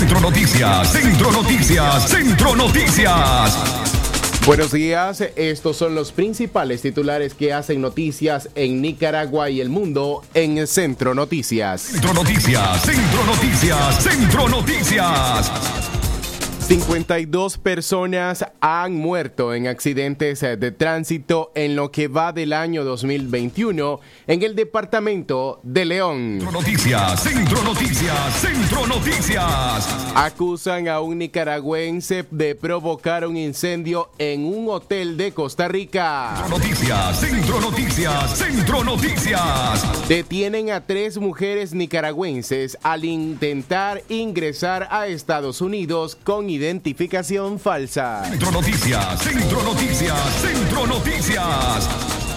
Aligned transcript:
Centro 0.00 0.18
Noticias, 0.18 0.92
Centro 0.92 1.30
Noticias, 1.30 2.08
Centro 2.08 2.56
Noticias. 2.56 3.58
Buenos 4.46 4.72
días, 4.72 5.20
estos 5.36 5.76
son 5.76 5.94
los 5.94 6.10
principales 6.10 6.80
titulares 6.80 7.34
que 7.34 7.52
hacen 7.52 7.82
noticias 7.82 8.48
en 8.54 8.80
Nicaragua 8.80 9.50
y 9.50 9.60
el 9.60 9.68
mundo 9.68 10.22
en 10.32 10.66
Centro 10.66 11.14
Noticias. 11.14 11.82
Centro 11.82 12.14
Noticias, 12.14 12.80
Centro 12.80 13.24
Noticias, 13.26 14.02
Centro 14.02 14.48
Noticias. 14.48 15.79
52 16.70 17.58
personas 17.58 18.46
han 18.60 18.94
muerto 18.94 19.54
en 19.54 19.66
accidentes 19.66 20.38
de 20.38 20.70
tránsito 20.70 21.50
en 21.56 21.74
lo 21.74 21.90
que 21.90 22.06
va 22.06 22.32
del 22.32 22.52
año 22.52 22.84
2021 22.84 23.98
en 24.28 24.42
el 24.44 24.54
departamento 24.54 25.58
de 25.64 25.84
León. 25.84 26.38
Centro 26.38 26.52
Noticias, 26.52 27.22
Centro 27.24 27.64
Noticias, 27.64 28.34
Centro 28.36 28.86
Noticias. 28.86 30.12
Acusan 30.14 30.86
a 30.86 31.00
un 31.00 31.18
nicaragüense 31.18 32.24
de 32.30 32.54
provocar 32.54 33.26
un 33.26 33.36
incendio 33.36 34.10
en 34.18 34.44
un 34.44 34.68
hotel 34.68 35.16
de 35.16 35.32
Costa 35.32 35.66
Rica. 35.66 36.36
Centro 36.36 36.56
Noticias, 36.56 37.18
Centro 37.18 37.60
Noticias, 37.60 38.38
Centro 38.38 38.84
Noticias. 38.84 40.08
Detienen 40.08 40.70
a 40.70 40.86
tres 40.86 41.18
mujeres 41.18 41.74
nicaragüenses 41.74 42.78
al 42.84 43.04
intentar 43.04 44.04
ingresar 44.08 44.86
a 44.92 45.08
Estados 45.08 45.60
Unidos 45.60 46.16
con 46.22 46.48
identificación 46.60 47.58
falsa. 47.58 48.22
Centro 48.28 48.52
Noticias, 48.52 49.22
Centro 49.22 49.62
Noticias, 49.62 50.18
Centro 50.42 50.86
Noticias. 50.86 52.29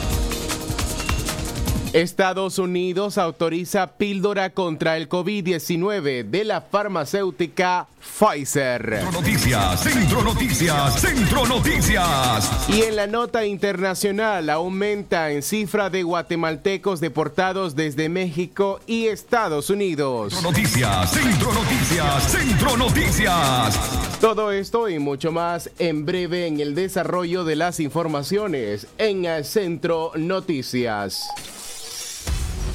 Estados 1.94 2.58
Unidos 2.58 3.20
autoriza 3.20 3.86
píldora 3.98 4.50
contra 4.50 4.98
el 4.98 5.08
COVID-19 5.08 6.28
de 6.28 6.44
la 6.44 6.62
farmacéutica 6.62 7.86
Pfizer. 8.00 8.82
Centro 8.82 9.12
Noticias, 9.12 9.80
Centro 9.80 10.24
Noticias, 10.24 11.00
Centro 11.00 11.46
Noticias. 11.46 12.70
Y 12.70 12.82
en 12.82 12.96
la 12.96 13.06
nota 13.06 13.46
internacional 13.46 14.50
aumenta 14.50 15.30
en 15.30 15.44
cifra 15.44 15.92
de 15.92 16.02
guatemaltecos 16.02 17.00
deportados 17.00 17.76
desde 17.76 18.10
México 18.10 18.80
y 18.88 19.06
Estados 19.06 19.70
Unidos. 19.70 20.34
Centro 20.34 20.50
Noticias, 20.50 21.12
Centro 21.12 21.54
Noticias, 21.54 22.32
Centro 22.32 22.78
Noticias. 22.78 24.20
Todo 24.20 24.52
esto 24.52 24.90
y 24.90 24.98
mucho 24.98 25.32
más 25.32 25.70
en 25.78 26.08
breve 26.08 26.48
en 26.48 26.60
el 26.60 26.74
desarrollo 26.74 27.44
de 27.44 27.56
las 27.56 27.80
informaciones 27.80 28.88
en 28.98 29.26
el 29.26 29.46
Centro 29.46 30.12
Noticias. 30.16 31.30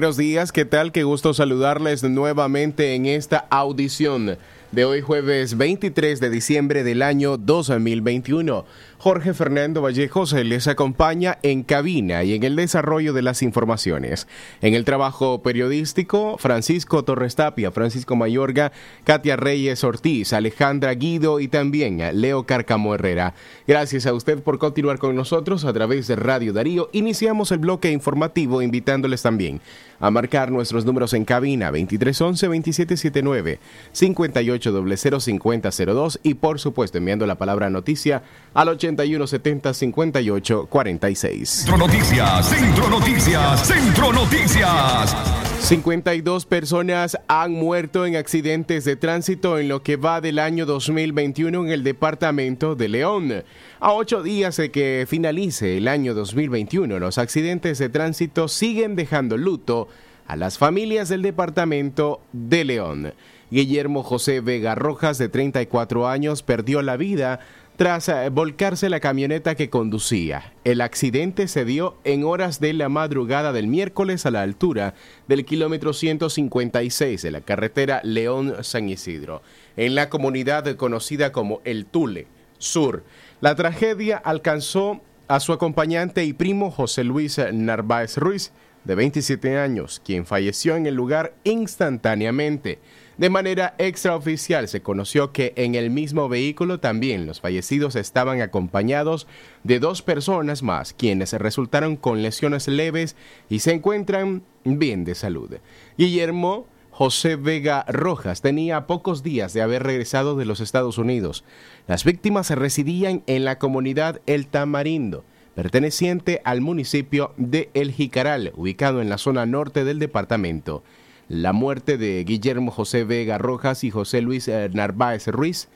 Buenos 0.00 0.16
días, 0.16 0.50
¿qué 0.50 0.64
tal? 0.64 0.92
Qué 0.92 1.02
gusto 1.02 1.34
saludarles 1.34 2.02
nuevamente 2.02 2.94
en 2.94 3.04
esta 3.04 3.46
audición 3.50 4.38
de 4.72 4.84
hoy 4.86 5.02
jueves 5.02 5.58
23 5.58 6.20
de 6.20 6.30
diciembre 6.30 6.84
del 6.84 7.02
año 7.02 7.36
2021. 7.36 8.64
Jorge 9.02 9.32
Fernando 9.32 9.80
Vallejos 9.80 10.34
les 10.34 10.68
acompaña 10.68 11.38
en 11.42 11.62
cabina 11.62 12.22
y 12.22 12.34
en 12.34 12.42
el 12.42 12.54
desarrollo 12.54 13.14
de 13.14 13.22
las 13.22 13.42
informaciones. 13.42 14.28
En 14.60 14.74
el 14.74 14.84
trabajo 14.84 15.42
periodístico, 15.42 16.36
Francisco 16.36 17.02
Torres 17.02 17.34
Tapia, 17.34 17.70
Francisco 17.70 18.14
Mayorga, 18.14 18.72
Katia 19.04 19.36
Reyes 19.36 19.84
Ortiz, 19.84 20.34
Alejandra 20.34 20.92
Guido 20.92 21.40
y 21.40 21.48
también 21.48 22.20
Leo 22.20 22.44
Carcamo 22.44 22.94
Herrera. 22.94 23.32
Gracias 23.66 24.04
a 24.04 24.12
usted 24.12 24.42
por 24.42 24.58
continuar 24.58 24.98
con 24.98 25.16
nosotros 25.16 25.64
a 25.64 25.72
través 25.72 26.06
de 26.06 26.16
Radio 26.16 26.52
Darío. 26.52 26.90
Iniciamos 26.92 27.52
el 27.52 27.60
bloque 27.60 27.90
informativo 27.90 28.60
invitándoles 28.60 29.22
también 29.22 29.62
a 30.00 30.10
marcar 30.10 30.50
nuestros 30.50 30.84
números 30.84 31.14
en 31.14 31.24
cabina 31.24 31.70
2311-2779, 31.70 33.58
5800-5002 33.94 36.18
y 36.22 36.34
por 36.34 36.58
supuesto 36.58 36.98
enviando 36.98 37.24
la 37.26 37.36
palabra 37.36 37.70
noticia 37.70 38.24
al 38.54 38.68
8170-5846. 38.96 41.46
Centro 41.46 41.78
Noticias, 41.78 42.48
Centro 42.48 42.88
Noticias, 42.88 43.66
Centro 43.66 44.12
Noticias. 44.12 45.16
52 45.60 46.46
personas 46.46 47.18
han 47.28 47.52
muerto 47.52 48.06
en 48.06 48.16
accidentes 48.16 48.84
de 48.84 48.96
tránsito 48.96 49.58
en 49.58 49.68
lo 49.68 49.82
que 49.82 49.96
va 49.96 50.20
del 50.20 50.38
año 50.38 50.66
2021 50.66 51.66
en 51.66 51.70
el 51.70 51.84
departamento 51.84 52.74
de 52.74 52.88
León. 52.88 53.44
A 53.78 53.92
ocho 53.92 54.22
días 54.22 54.56
de 54.56 54.70
que 54.70 55.06
finalice 55.08 55.76
el 55.76 55.86
año 55.86 56.14
2021, 56.14 56.98
los 56.98 57.18
accidentes 57.18 57.78
de 57.78 57.90
tránsito 57.90 58.48
siguen 58.48 58.96
dejando 58.96 59.36
luto 59.36 59.88
a 60.26 60.36
las 60.36 60.58
familias 60.58 61.08
del 61.08 61.22
departamento 61.22 62.20
de 62.32 62.64
León. 62.64 63.12
Guillermo 63.50 64.04
José 64.04 64.40
Vega 64.40 64.76
Rojas, 64.76 65.18
de 65.18 65.28
34 65.28 66.08
años, 66.08 66.42
perdió 66.42 66.82
la 66.82 66.96
vida 66.96 67.40
tras 67.80 68.10
eh, 68.10 68.28
volcarse 68.28 68.90
la 68.90 69.00
camioneta 69.00 69.54
que 69.54 69.70
conducía. 69.70 70.52
El 70.64 70.82
accidente 70.82 71.48
se 71.48 71.64
dio 71.64 71.96
en 72.04 72.24
horas 72.24 72.60
de 72.60 72.74
la 72.74 72.90
madrugada 72.90 73.54
del 73.54 73.68
miércoles 73.68 74.26
a 74.26 74.30
la 74.30 74.42
altura 74.42 74.92
del 75.28 75.46
kilómetro 75.46 75.94
156 75.94 77.22
de 77.22 77.30
la 77.30 77.40
carretera 77.40 78.02
León-San 78.04 78.90
Isidro, 78.90 79.40
en 79.78 79.94
la 79.94 80.10
comunidad 80.10 80.76
conocida 80.76 81.32
como 81.32 81.62
El 81.64 81.86
Tule 81.86 82.26
Sur. 82.58 83.02
La 83.40 83.54
tragedia 83.54 84.18
alcanzó 84.18 85.00
a 85.26 85.40
su 85.40 85.54
acompañante 85.54 86.26
y 86.26 86.34
primo 86.34 86.70
José 86.70 87.02
Luis 87.02 87.40
Narváez 87.50 88.18
Ruiz, 88.18 88.52
de 88.84 88.94
27 88.94 89.56
años, 89.56 90.02
quien 90.04 90.26
falleció 90.26 90.76
en 90.76 90.86
el 90.86 90.94
lugar 90.94 91.32
instantáneamente. 91.44 92.78
De 93.20 93.28
manera 93.28 93.74
extraoficial 93.76 94.66
se 94.66 94.80
conoció 94.80 95.30
que 95.30 95.52
en 95.56 95.74
el 95.74 95.90
mismo 95.90 96.30
vehículo 96.30 96.80
también 96.80 97.26
los 97.26 97.42
fallecidos 97.42 97.94
estaban 97.94 98.40
acompañados 98.40 99.26
de 99.62 99.78
dos 99.78 100.00
personas 100.00 100.62
más, 100.62 100.94
quienes 100.94 101.34
resultaron 101.34 101.96
con 101.96 102.22
lesiones 102.22 102.66
leves 102.66 103.16
y 103.50 103.58
se 103.58 103.74
encuentran 103.74 104.42
bien 104.64 105.04
de 105.04 105.14
salud. 105.14 105.56
Guillermo 105.98 106.66
José 106.90 107.36
Vega 107.36 107.84
Rojas 107.88 108.40
tenía 108.40 108.86
pocos 108.86 109.22
días 109.22 109.52
de 109.52 109.60
haber 109.60 109.82
regresado 109.82 110.34
de 110.34 110.46
los 110.46 110.60
Estados 110.60 110.96
Unidos. 110.96 111.44
Las 111.86 112.04
víctimas 112.04 112.48
residían 112.48 113.22
en 113.26 113.44
la 113.44 113.58
comunidad 113.58 114.22
El 114.24 114.46
Tamarindo, 114.46 115.24
perteneciente 115.54 116.40
al 116.46 116.62
municipio 116.62 117.34
de 117.36 117.68
El 117.74 117.92
Jicaral, 117.92 118.52
ubicado 118.56 119.02
en 119.02 119.10
la 119.10 119.18
zona 119.18 119.44
norte 119.44 119.84
del 119.84 119.98
departamento. 119.98 120.82
La 121.30 121.52
muerte 121.52 121.96
de 121.96 122.24
Guillermo 122.24 122.72
José 122.72 123.04
Vega 123.04 123.38
Rojas 123.38 123.84
y 123.84 123.90
José 123.92 124.20
Luis 124.20 124.48
eh, 124.48 124.68
Narváez 124.72 125.28
Ruiz 125.28 125.68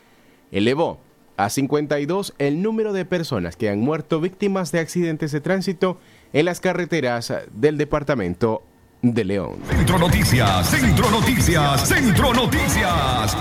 elevó 0.51 0.99
a 1.37 1.49
52 1.49 2.35
el 2.39 2.61
número 2.61 2.93
de 2.93 3.05
personas 3.05 3.55
que 3.55 3.71
han 3.71 3.79
muerto 3.79 4.21
víctimas 4.21 4.73
de 4.73 4.81
accidentes 4.81 5.31
de 5.31 5.41
tránsito 5.41 6.01
en 6.33 6.47
las 6.47 6.61
carreteras 6.61 7.33
del 7.53 7.79
departamento 7.79 8.65
de 9.01 9.25
León. 9.25 9.59
Centro 9.69 9.97
Noticias, 10.01 10.69
Centro 10.69 11.09
Noticias, 11.09 11.89
Centro 11.89 12.35
Noticias. 12.35 13.37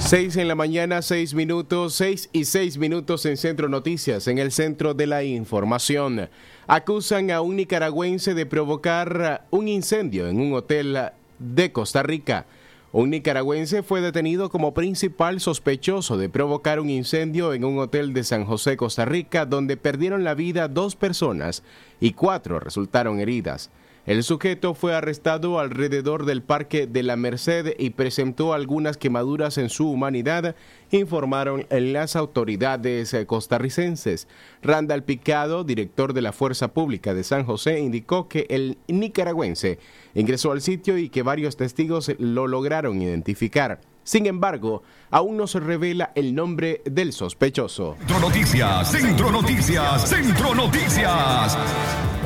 6 0.00 0.36
en 0.36 0.48
la 0.48 0.54
mañana, 0.54 1.02
6 1.02 1.34
minutos, 1.34 1.94
6 1.94 2.30
y 2.32 2.44
6 2.44 2.78
minutos 2.78 3.24
en 3.26 3.36
Centro 3.36 3.68
Noticias, 3.68 4.26
en 4.28 4.38
el 4.38 4.50
centro 4.50 4.92
de 4.92 5.06
la 5.06 5.22
información. 5.22 6.28
Acusan 6.72 7.32
a 7.32 7.40
un 7.40 7.56
nicaragüense 7.56 8.32
de 8.32 8.46
provocar 8.46 9.44
un 9.50 9.66
incendio 9.66 10.28
en 10.28 10.38
un 10.38 10.52
hotel 10.52 10.96
de 11.40 11.72
Costa 11.72 12.04
Rica. 12.04 12.46
Un 12.92 13.10
nicaragüense 13.10 13.82
fue 13.82 14.00
detenido 14.00 14.50
como 14.50 14.72
principal 14.72 15.40
sospechoso 15.40 16.16
de 16.16 16.28
provocar 16.28 16.78
un 16.78 16.88
incendio 16.88 17.54
en 17.54 17.64
un 17.64 17.80
hotel 17.80 18.12
de 18.14 18.22
San 18.22 18.44
José, 18.44 18.76
Costa 18.76 19.04
Rica, 19.04 19.46
donde 19.46 19.76
perdieron 19.76 20.22
la 20.22 20.34
vida 20.34 20.68
dos 20.68 20.94
personas 20.94 21.64
y 21.98 22.12
cuatro 22.12 22.60
resultaron 22.60 23.18
heridas. 23.18 23.70
El 24.06 24.22
sujeto 24.22 24.74
fue 24.74 24.94
arrestado 24.94 25.60
alrededor 25.60 26.24
del 26.24 26.42
Parque 26.42 26.86
de 26.86 27.02
la 27.02 27.16
Merced 27.16 27.74
y 27.78 27.90
presentó 27.90 28.54
algunas 28.54 28.96
quemaduras 28.96 29.58
en 29.58 29.68
su 29.68 29.90
humanidad, 29.90 30.56
informaron 30.90 31.66
las 31.68 32.16
autoridades 32.16 33.14
costarricenses. 33.26 34.26
Randall 34.62 35.04
Picado, 35.04 35.64
director 35.64 36.14
de 36.14 36.22
la 36.22 36.32
Fuerza 36.32 36.68
Pública 36.68 37.12
de 37.12 37.24
San 37.24 37.44
José, 37.44 37.78
indicó 37.80 38.26
que 38.26 38.46
el 38.48 38.78
nicaragüense 38.88 39.78
ingresó 40.14 40.52
al 40.52 40.62
sitio 40.62 40.96
y 40.96 41.10
que 41.10 41.22
varios 41.22 41.56
testigos 41.56 42.10
lo 42.18 42.46
lograron 42.46 43.02
identificar. 43.02 43.80
Sin 44.02 44.26
embargo, 44.26 44.82
aún 45.10 45.36
no 45.36 45.46
se 45.46 45.60
revela 45.60 46.10
el 46.14 46.34
nombre 46.34 46.80
del 46.84 47.12
sospechoso. 47.12 47.96
Centro 47.98 48.18
Noticias, 48.18 48.90
Centro 48.90 49.30
Noticias, 49.30 50.08
Centro 50.08 50.54
Noticias. 50.54 51.58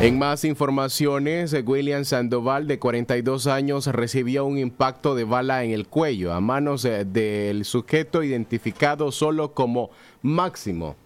En 0.00 0.18
más 0.18 0.44
informaciones, 0.44 1.56
William 1.64 2.04
Sandoval, 2.04 2.66
de 2.66 2.80
42 2.80 3.46
años, 3.46 3.86
recibió 3.86 4.44
un 4.44 4.58
impacto 4.58 5.14
de 5.14 5.22
bala 5.22 5.62
en 5.62 5.70
el 5.70 5.86
cuello 5.86 6.34
a 6.34 6.40
manos 6.40 6.84
eh, 6.84 7.04
del 7.04 7.64
sujeto 7.64 8.24
identificado 8.24 9.12
solo 9.12 9.54
como 9.54 9.90
Máximo, 10.20 10.96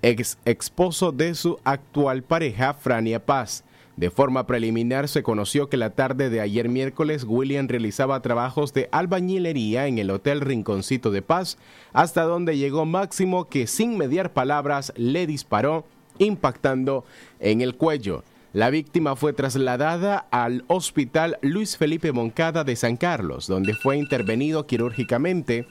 ex 0.00 0.38
esposo 0.46 1.12
de 1.12 1.34
su 1.34 1.58
actual 1.62 2.22
pareja, 2.22 2.72
Frania 2.72 3.24
Paz. 3.24 3.64
De 3.96 4.10
forma 4.10 4.46
preliminar 4.46 5.08
se 5.08 5.22
conoció 5.22 5.68
que 5.68 5.76
la 5.76 5.90
tarde 5.90 6.30
de 6.30 6.40
ayer 6.40 6.70
miércoles 6.70 7.24
William 7.28 7.68
realizaba 7.68 8.22
trabajos 8.22 8.72
de 8.72 8.88
albañilería 8.90 9.86
en 9.86 9.98
el 9.98 10.10
Hotel 10.10 10.40
Rinconcito 10.40 11.10
de 11.10 11.20
Paz, 11.20 11.58
hasta 11.92 12.22
donde 12.22 12.56
llegó 12.56 12.86
Máximo 12.86 13.50
que 13.50 13.66
sin 13.66 13.98
mediar 13.98 14.32
palabras 14.32 14.94
le 14.96 15.26
disparó, 15.26 15.84
impactando 16.18 17.04
en 17.40 17.60
el 17.60 17.76
cuello. 17.76 18.24
La 18.52 18.68
víctima 18.68 19.16
fue 19.16 19.32
trasladada 19.32 20.26
al 20.30 20.64
Hospital 20.66 21.38
Luis 21.40 21.76
Felipe 21.76 22.12
Moncada 22.12 22.64
de 22.64 22.76
San 22.76 22.96
Carlos, 22.96 23.46
donde 23.46 23.74
fue 23.74 23.96
intervenido 23.96 24.66
quirúrgicamente 24.66 25.66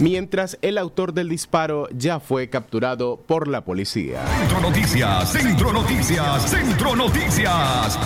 mientras 0.00 0.58
el 0.62 0.78
autor 0.78 1.12
del 1.12 1.28
disparo 1.28 1.88
ya 1.90 2.20
fue 2.20 2.48
capturado 2.48 3.16
por 3.16 3.48
la 3.48 3.64
policía. 3.64 4.24
Centro 4.26 4.60
Noticias, 4.60 5.32
Centro 5.32 5.72
Noticias, 5.72 6.50
Centro 6.50 6.96
Noticias. 6.96 7.98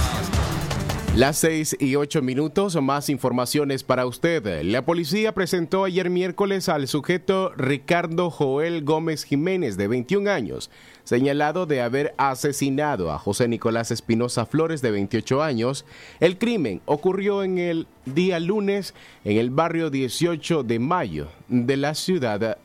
Las 1.14 1.36
6 1.40 1.76
y 1.78 1.96
8 1.96 2.22
minutos, 2.22 2.74
más 2.80 3.10
informaciones 3.10 3.84
para 3.84 4.06
usted. 4.06 4.62
La 4.62 4.86
policía 4.86 5.34
presentó 5.34 5.84
ayer 5.84 6.08
miércoles 6.08 6.70
al 6.70 6.88
sujeto 6.88 7.52
Ricardo 7.54 8.30
Joel 8.30 8.82
Gómez 8.82 9.24
Jiménez, 9.24 9.76
de 9.76 9.88
21 9.88 10.30
años, 10.30 10.70
señalado 11.04 11.66
de 11.66 11.82
haber 11.82 12.14
asesinado 12.16 13.12
a 13.12 13.18
José 13.18 13.46
Nicolás 13.46 13.90
Espinosa 13.90 14.46
Flores, 14.46 14.80
de 14.80 14.90
28 14.90 15.42
años. 15.42 15.84
El 16.18 16.38
crimen 16.38 16.80
ocurrió 16.86 17.42
en 17.42 17.58
el 17.58 17.86
día 18.06 18.40
lunes 18.40 18.94
en 19.26 19.36
el 19.36 19.50
barrio 19.50 19.90
18 19.90 20.62
de 20.62 20.78
mayo 20.78 21.28
de 21.48 21.76
la 21.76 21.94
ciudad 21.94 22.56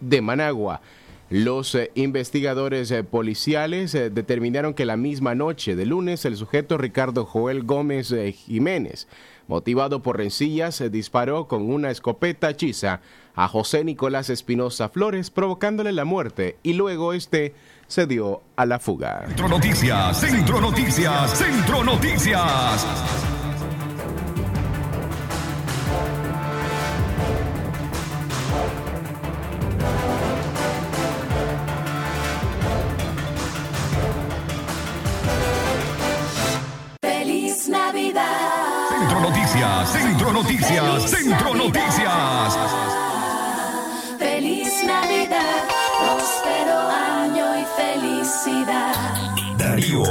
de 0.00 0.20
Managua. 0.20 0.80
Los 1.28 1.74
eh, 1.74 1.90
investigadores 1.94 2.90
eh, 2.92 3.02
policiales 3.02 3.94
eh, 3.96 4.10
determinaron 4.10 4.74
que 4.74 4.84
la 4.84 4.96
misma 4.96 5.34
noche 5.34 5.74
de 5.74 5.84
lunes 5.84 6.24
el 6.24 6.36
sujeto 6.36 6.78
Ricardo 6.78 7.24
Joel 7.24 7.64
Gómez 7.64 8.14
Jiménez, 8.46 9.08
motivado 9.48 10.02
por 10.02 10.18
rencillas, 10.18 10.82
disparó 10.92 11.48
con 11.48 11.68
una 11.68 11.90
escopeta 11.90 12.50
hechiza 12.50 13.00
a 13.34 13.48
José 13.48 13.82
Nicolás 13.84 14.30
Espinosa 14.30 14.88
Flores, 14.88 15.30
provocándole 15.30 15.92
la 15.92 16.04
muerte 16.04 16.58
y 16.62 16.74
luego 16.74 17.12
este 17.12 17.54
se 17.88 18.06
dio 18.06 18.42
a 18.54 18.64
la 18.64 18.78
fuga. 18.78 19.24
Centro 19.26 19.48
Noticias, 19.48 20.20
Centro 20.20 20.60
Noticias, 20.60 21.38
Centro 21.38 21.84
Noticias. 21.84 23.25
Centro 39.16 39.30
Noticias, 39.30 39.92
Centro 39.92 40.32
Noticias, 40.32 41.10
Centro 41.10 41.54
Noticias. 41.54 42.58
Feliz 44.18 44.84
Navidad. 44.86 45.64
Próspero 45.98 46.78
año 46.90 47.46
y 47.58 47.64
felicidad. 47.80 48.94
Darío. 49.56 50.02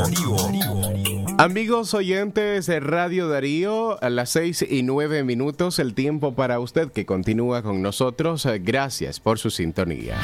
Amigos 1.37 1.93
oyentes 1.93 2.65
de 2.65 2.79
Radio 2.79 3.27
Darío, 3.27 4.01
a 4.01 4.09
las 4.09 4.31
6 4.31 4.65
y 4.71 4.81
9 4.81 5.23
minutos 5.23 5.77
el 5.77 5.93
tiempo 5.93 6.33
para 6.33 6.59
usted 6.59 6.91
que 6.91 7.05
continúa 7.05 7.61
con 7.61 7.83
nosotros. 7.83 8.47
Gracias 8.63 9.19
por 9.19 9.37
su 9.37 9.51
sintonía. 9.51 10.17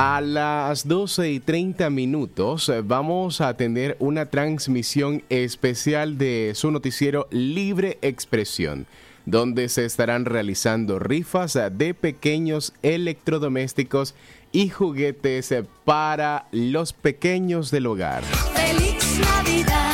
A 0.00 0.20
las 0.20 0.86
12 0.86 1.28
y 1.32 1.40
30 1.40 1.90
minutos 1.90 2.68
eh, 2.68 2.82
vamos 2.84 3.40
a 3.40 3.56
tener 3.56 3.96
una 3.98 4.26
transmisión 4.26 5.24
especial 5.28 6.18
de 6.18 6.52
su 6.54 6.70
noticiero 6.70 7.26
Libre 7.32 7.98
Expresión, 8.00 8.86
donde 9.26 9.68
se 9.68 9.84
estarán 9.84 10.24
realizando 10.24 11.00
rifas 11.00 11.56
eh, 11.56 11.68
de 11.72 11.94
pequeños 11.94 12.74
electrodomésticos 12.82 14.14
y 14.52 14.68
juguetes 14.68 15.50
eh, 15.50 15.64
para 15.84 16.46
los 16.52 16.92
pequeños 16.92 17.72
del 17.72 17.88
hogar. 17.88 18.22
Feliz 18.54 19.18
Navidad. 19.18 19.87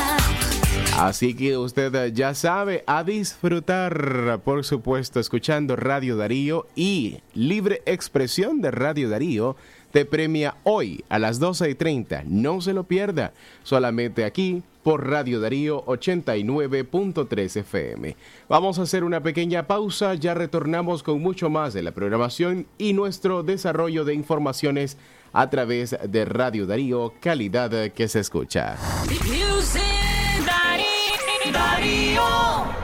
Así 0.96 1.34
que 1.34 1.58
usted 1.58 1.92
eh, 1.94 2.12
ya 2.12 2.34
sabe, 2.34 2.84
a 2.86 3.02
disfrutar, 3.02 4.40
por 4.44 4.64
supuesto, 4.64 5.18
escuchando 5.18 5.74
Radio 5.74 6.16
Darío 6.16 6.68
y 6.76 7.18
Libre 7.34 7.82
Expresión 7.84 8.60
de 8.60 8.70
Radio 8.70 9.08
Darío 9.08 9.56
te 9.90 10.04
premia 10.04 10.54
hoy 10.62 11.04
a 11.08 11.18
las 11.18 11.40
12 11.40 11.70
y 11.70 11.74
30. 11.74 12.22
No 12.26 12.60
se 12.60 12.72
lo 12.72 12.84
pierda, 12.84 13.32
solamente 13.64 14.24
aquí 14.24 14.62
por 14.84 15.08
Radio 15.08 15.40
Darío 15.40 15.84
89.3 15.86 17.56
FM. 17.56 18.16
Vamos 18.48 18.78
a 18.78 18.82
hacer 18.82 19.02
una 19.02 19.20
pequeña 19.20 19.66
pausa, 19.66 20.14
ya 20.14 20.34
retornamos 20.34 21.02
con 21.02 21.20
mucho 21.20 21.50
más 21.50 21.74
de 21.74 21.82
la 21.82 21.90
programación 21.90 22.66
y 22.78 22.92
nuestro 22.92 23.42
desarrollo 23.42 24.04
de 24.04 24.14
informaciones 24.14 24.96
a 25.32 25.50
través 25.50 25.96
de 26.08 26.24
Radio 26.24 26.66
Darío, 26.66 27.14
calidad 27.20 27.90
que 27.92 28.06
se 28.06 28.20
escucha. 28.20 28.76
Music 31.74 32.14
Darío. 32.14 32.83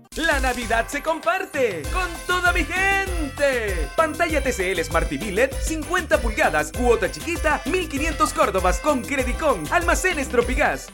La 0.17 0.41
Navidad 0.41 0.89
se 0.89 1.01
comparte 1.01 1.83
con 1.93 2.05
toda 2.27 2.51
mi 2.51 2.65
gente. 2.65 3.87
Pantalla 3.95 4.43
TCL 4.43 4.81
Smart 4.83 5.07
TV 5.07 5.31
LED 5.31 5.51
50 5.53 6.19
pulgadas, 6.21 6.73
cuota 6.73 7.09
chiquita, 7.09 7.61
1500 7.63 8.33
Córdobas 8.33 8.81
con 8.81 9.03
Credicón, 9.03 9.63
almacenes 9.71 10.27
Tropigas. 10.27 10.89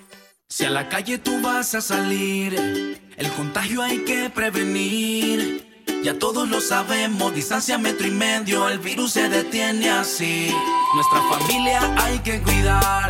Si 0.47 0.65
a 0.65 0.69
la 0.69 0.87
calle 0.87 1.17
tú 1.17 1.41
vas 1.41 1.73
a 1.73 1.81
salir, 1.81 2.53
el 3.17 3.31
contagio 3.31 3.81
hay 3.81 4.05
que 4.05 4.29
prevenir. 4.29 5.83
Ya 6.03 6.19
todos 6.19 6.47
lo 6.47 6.61
sabemos, 6.61 7.33
distancia 7.33 7.79
metro 7.79 8.05
y 8.05 8.11
medio, 8.11 8.69
el 8.69 8.77
virus 8.77 9.13
se 9.13 9.29
detiene 9.29 9.89
así. 9.89 10.53
Nuestra 10.93 11.23
familia 11.23 11.81
hay 11.97 12.19
que 12.19 12.39
cuidar, 12.39 13.09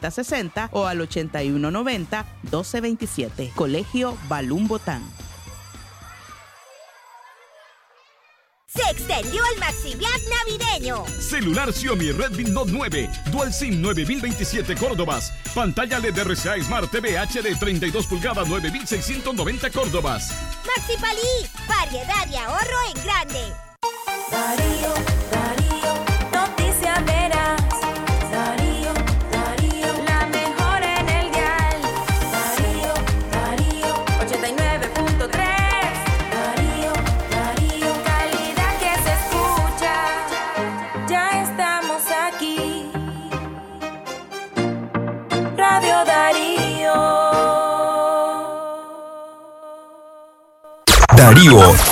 6060 0.00 0.70
o 0.72 0.86
al 0.86 1.00
8190 1.00 2.26
1227. 2.42 3.52
Colegio 3.54 4.16
Balún 4.28 4.66
Botán. 4.66 5.02
Se 8.72 8.82
extendió 8.88 9.42
el 9.52 9.58
MaxiViat 9.58 10.20
navideño. 10.30 11.04
Celular 11.18 11.72
Xiaomi 11.72 12.12
Redmi 12.12 12.44
Note 12.44 12.70
9, 12.72 13.10
Dual 13.32 13.52
SIM 13.52 13.82
9027 13.82 14.76
Córdobas. 14.76 15.32
Pantalla 15.52 15.98
LED 15.98 16.16
RCA 16.18 16.56
Smart 16.62 16.88
TV 16.88 17.18
HD 17.18 17.58
32 17.58 18.06
pulgadas 18.06 18.48
9690 18.48 19.70
Córdobas. 19.70 20.30
Maxi 20.64 20.96
Palí, 21.00 21.50
variedad 21.66 22.28
y 22.30 22.36
ahorro 22.36 22.59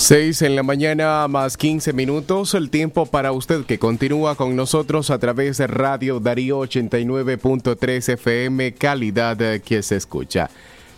6 0.00 0.40
en 0.40 0.56
la 0.56 0.62
mañana 0.62 1.28
más 1.28 1.58
15 1.58 1.92
minutos, 1.92 2.54
el 2.54 2.70
tiempo 2.70 3.04
para 3.04 3.32
usted 3.32 3.66
que 3.66 3.78
continúa 3.78 4.34
con 4.34 4.56
nosotros 4.56 5.10
a 5.10 5.18
través 5.18 5.58
de 5.58 5.66
Radio 5.66 6.20
Darío 6.20 6.60
89.3 6.60 8.14
FM, 8.14 8.72
calidad 8.72 9.60
que 9.60 9.82
se 9.82 9.96
escucha. 9.96 10.48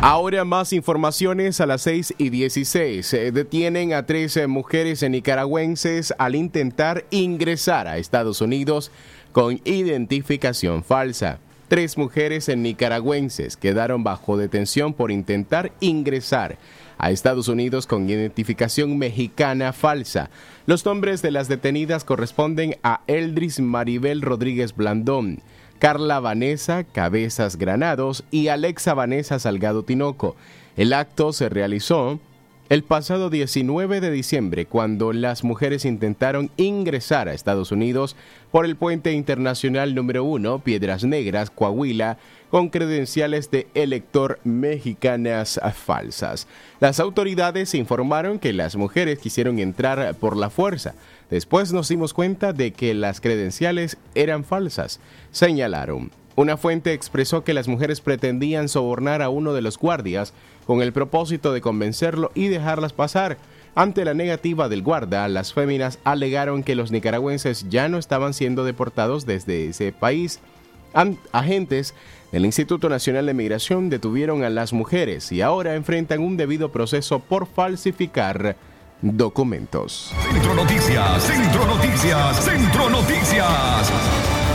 Ahora 0.00 0.44
más 0.44 0.72
informaciones 0.72 1.60
a 1.60 1.66
las 1.66 1.82
6 1.82 2.14
y 2.18 2.30
16. 2.30 3.14
Eh, 3.14 3.32
Detienen 3.32 3.92
a 3.92 4.06
13 4.06 4.46
mujeres 4.46 5.02
nicaragüenses 5.02 6.14
al 6.18 6.36
intentar 6.36 7.04
ingresar 7.10 7.88
a 7.88 7.98
Estados 7.98 8.40
Unidos 8.40 8.92
con 9.32 9.60
identificación 9.64 10.84
falsa. 10.84 11.40
Tres 11.66 11.98
mujeres 11.98 12.48
nicaragüenses 12.48 13.56
quedaron 13.56 14.04
bajo 14.04 14.36
detención 14.36 14.94
por 14.94 15.10
intentar 15.10 15.72
ingresar 15.80 16.58
a 16.96 17.10
Estados 17.10 17.48
Unidos 17.48 17.88
con 17.88 18.08
identificación 18.08 18.98
mexicana 18.98 19.72
falsa. 19.72 20.30
Los 20.66 20.86
nombres 20.86 21.22
de 21.22 21.32
las 21.32 21.48
detenidas 21.48 22.04
corresponden 22.04 22.76
a 22.84 23.00
Eldris 23.08 23.58
Maribel 23.58 24.22
Rodríguez 24.22 24.76
Blandón. 24.76 25.40
Carla 25.78 26.20
Vanessa 26.20 26.84
Cabezas 26.84 27.56
Granados 27.56 28.24
y 28.30 28.48
Alexa 28.48 28.94
Vanessa 28.94 29.38
Salgado 29.38 29.84
Tinoco. 29.84 30.36
El 30.76 30.92
acto 30.92 31.32
se 31.32 31.48
realizó 31.48 32.20
el 32.68 32.82
pasado 32.82 33.30
19 33.30 34.02
de 34.02 34.10
diciembre 34.10 34.66
cuando 34.66 35.14
las 35.14 35.42
mujeres 35.42 35.86
intentaron 35.86 36.50
ingresar 36.58 37.26
a 37.28 37.32
Estados 37.32 37.72
Unidos 37.72 38.14
por 38.50 38.66
el 38.66 38.76
puente 38.76 39.12
internacional 39.12 39.94
número 39.94 40.24
1 40.24 40.58
Piedras 40.58 41.02
Negras, 41.02 41.48
Coahuila, 41.48 42.18
con 42.50 42.68
credenciales 42.68 43.50
de 43.50 43.68
elector 43.74 44.38
mexicanas 44.44 45.58
falsas. 45.74 46.46
Las 46.78 47.00
autoridades 47.00 47.74
informaron 47.74 48.38
que 48.38 48.52
las 48.52 48.76
mujeres 48.76 49.18
quisieron 49.18 49.58
entrar 49.60 50.14
por 50.16 50.36
la 50.36 50.50
fuerza. 50.50 50.94
Después 51.30 51.72
nos 51.72 51.88
dimos 51.88 52.14
cuenta 52.14 52.52
de 52.52 52.72
que 52.72 52.94
las 52.94 53.20
credenciales 53.20 53.98
eran 54.14 54.44
falsas, 54.44 55.00
señalaron. 55.30 56.10
Una 56.36 56.56
fuente 56.56 56.92
expresó 56.92 57.42
que 57.42 57.52
las 57.52 57.66
mujeres 57.66 58.00
pretendían 58.00 58.68
sobornar 58.68 59.22
a 59.22 59.28
uno 59.28 59.54
de 59.54 59.60
los 59.60 59.76
guardias 59.76 60.32
con 60.66 60.82
el 60.82 60.92
propósito 60.92 61.52
de 61.52 61.60
convencerlo 61.60 62.30
y 62.34 62.46
dejarlas 62.46 62.92
pasar. 62.92 63.38
Ante 63.74 64.04
la 64.04 64.14
negativa 64.14 64.68
del 64.68 64.82
guarda, 64.82 65.26
las 65.28 65.52
féminas 65.52 65.98
alegaron 66.04 66.62
que 66.62 66.76
los 66.76 66.92
nicaragüenses 66.92 67.68
ya 67.68 67.88
no 67.88 67.98
estaban 67.98 68.34
siendo 68.34 68.64
deportados 68.64 69.26
desde 69.26 69.66
ese 69.66 69.92
país. 69.92 70.40
Agentes 71.32 71.94
del 72.32 72.46
Instituto 72.46 72.88
Nacional 72.88 73.26
de 73.26 73.34
Migración 73.34 73.90
detuvieron 73.90 74.44
a 74.44 74.50
las 74.50 74.72
mujeres 74.72 75.32
y 75.32 75.42
ahora 75.42 75.74
enfrentan 75.74 76.20
un 76.20 76.36
debido 76.36 76.70
proceso 76.72 77.18
por 77.18 77.46
falsificar 77.46 78.56
documentos. 79.02 80.12
Centro 80.22 80.54
Noticias, 80.54 81.22
Centro 81.22 81.66
Noticias, 81.66 82.44
Centro 82.44 82.90
Noticias. 82.90 84.47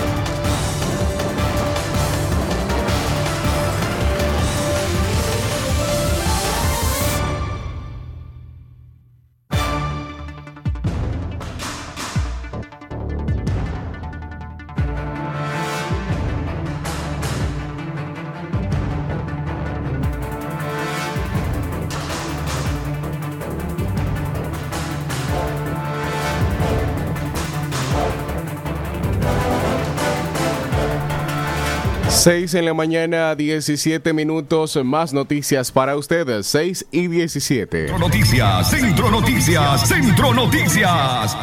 Seis 32.24 32.54
en 32.54 32.64
la 32.64 32.74
mañana, 32.74 33.36
17 33.36 34.14
minutos, 34.14 34.80
más 34.82 35.12
noticias 35.12 35.74
para 35.74 35.98
ustedes, 35.98 36.48
6 36.48 36.88
y 36.90 37.08
17. 37.08 37.90
Centro 37.90 38.00
Noticias, 38.00 38.70
Centro 38.70 39.12
Noticias, 39.12 39.90
Centro 39.90 40.34
Noticias. 40.34 41.36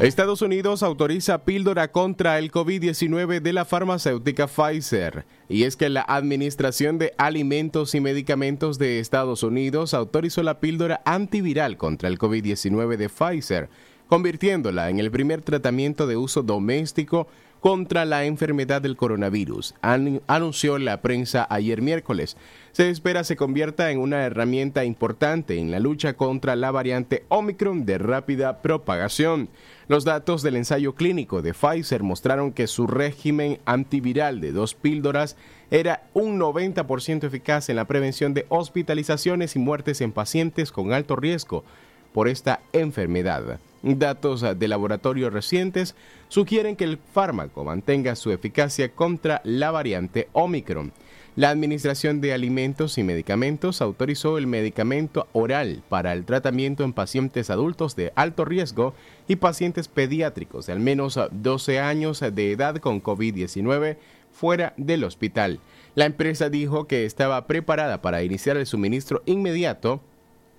Estados 0.00 0.42
Unidos 0.42 0.82
autoriza 0.82 1.44
píldora 1.44 1.92
contra 1.92 2.40
el 2.40 2.50
COVID-19 2.50 3.40
de 3.40 3.52
la 3.52 3.64
farmacéutica 3.64 4.48
Pfizer. 4.48 5.26
Y 5.48 5.62
es 5.62 5.76
que 5.76 5.88
la 5.88 6.02
Administración 6.02 6.98
de 6.98 7.14
Alimentos 7.16 7.94
y 7.94 8.00
Medicamentos 8.00 8.80
de 8.80 8.98
Estados 8.98 9.44
Unidos 9.44 9.94
autorizó 9.94 10.42
la 10.42 10.58
píldora 10.58 11.02
antiviral 11.04 11.76
contra 11.76 12.08
el 12.08 12.18
COVID-19 12.18 12.96
de 12.96 13.08
Pfizer, 13.08 13.68
convirtiéndola 14.08 14.90
en 14.90 14.98
el 14.98 15.12
primer 15.12 15.42
tratamiento 15.42 16.08
de 16.08 16.16
uso 16.16 16.42
doméstico 16.42 17.28
contra 17.60 18.04
la 18.06 18.24
enfermedad 18.24 18.80
del 18.82 18.96
coronavirus, 18.96 19.74
an- 19.82 20.22
anunció 20.26 20.78
la 20.78 21.02
prensa 21.02 21.46
ayer 21.50 21.82
miércoles. 21.82 22.36
Se 22.72 22.88
espera 22.88 23.22
se 23.24 23.36
convierta 23.36 23.90
en 23.90 23.98
una 23.98 24.24
herramienta 24.24 24.84
importante 24.84 25.58
en 25.58 25.70
la 25.70 25.78
lucha 25.80 26.14
contra 26.14 26.56
la 26.56 26.70
variante 26.70 27.24
Omicron 27.28 27.84
de 27.84 27.98
rápida 27.98 28.62
propagación. 28.62 29.48
Los 29.88 30.04
datos 30.04 30.42
del 30.42 30.56
ensayo 30.56 30.94
clínico 30.94 31.42
de 31.42 31.52
Pfizer 31.52 32.02
mostraron 32.02 32.52
que 32.52 32.66
su 32.66 32.86
régimen 32.86 33.58
antiviral 33.66 34.40
de 34.40 34.52
dos 34.52 34.74
píldoras 34.74 35.36
era 35.70 36.04
un 36.14 36.38
90% 36.38 37.24
eficaz 37.24 37.68
en 37.68 37.76
la 37.76 37.86
prevención 37.86 38.32
de 38.34 38.46
hospitalizaciones 38.48 39.56
y 39.56 39.58
muertes 39.58 40.00
en 40.00 40.12
pacientes 40.12 40.72
con 40.72 40.92
alto 40.92 41.16
riesgo 41.16 41.64
por 42.12 42.28
esta 42.28 42.60
enfermedad. 42.72 43.58
Datos 43.82 44.44
de 44.58 44.68
laboratorio 44.68 45.30
recientes 45.30 45.94
sugieren 46.28 46.76
que 46.76 46.84
el 46.84 46.98
fármaco 46.98 47.64
mantenga 47.64 48.14
su 48.14 48.30
eficacia 48.30 48.92
contra 48.92 49.40
la 49.44 49.70
variante 49.70 50.28
Omicron. 50.32 50.92
La 51.36 51.48
Administración 51.50 52.20
de 52.20 52.34
Alimentos 52.34 52.98
y 52.98 53.04
Medicamentos 53.04 53.80
autorizó 53.80 54.36
el 54.36 54.46
medicamento 54.46 55.28
oral 55.32 55.82
para 55.88 56.12
el 56.12 56.24
tratamiento 56.24 56.84
en 56.84 56.92
pacientes 56.92 57.48
adultos 57.48 57.96
de 57.96 58.12
alto 58.16 58.44
riesgo 58.44 58.94
y 59.28 59.36
pacientes 59.36 59.88
pediátricos 59.88 60.66
de 60.66 60.72
al 60.74 60.80
menos 60.80 61.18
12 61.30 61.78
años 61.78 62.20
de 62.20 62.52
edad 62.52 62.76
con 62.76 63.02
COVID-19 63.02 63.96
fuera 64.32 64.74
del 64.76 65.04
hospital. 65.04 65.60
La 65.94 66.04
empresa 66.04 66.50
dijo 66.50 66.86
que 66.86 67.06
estaba 67.06 67.46
preparada 67.46 68.02
para 68.02 68.22
iniciar 68.22 68.56
el 68.56 68.66
suministro 68.66 69.22
inmediato 69.24 70.02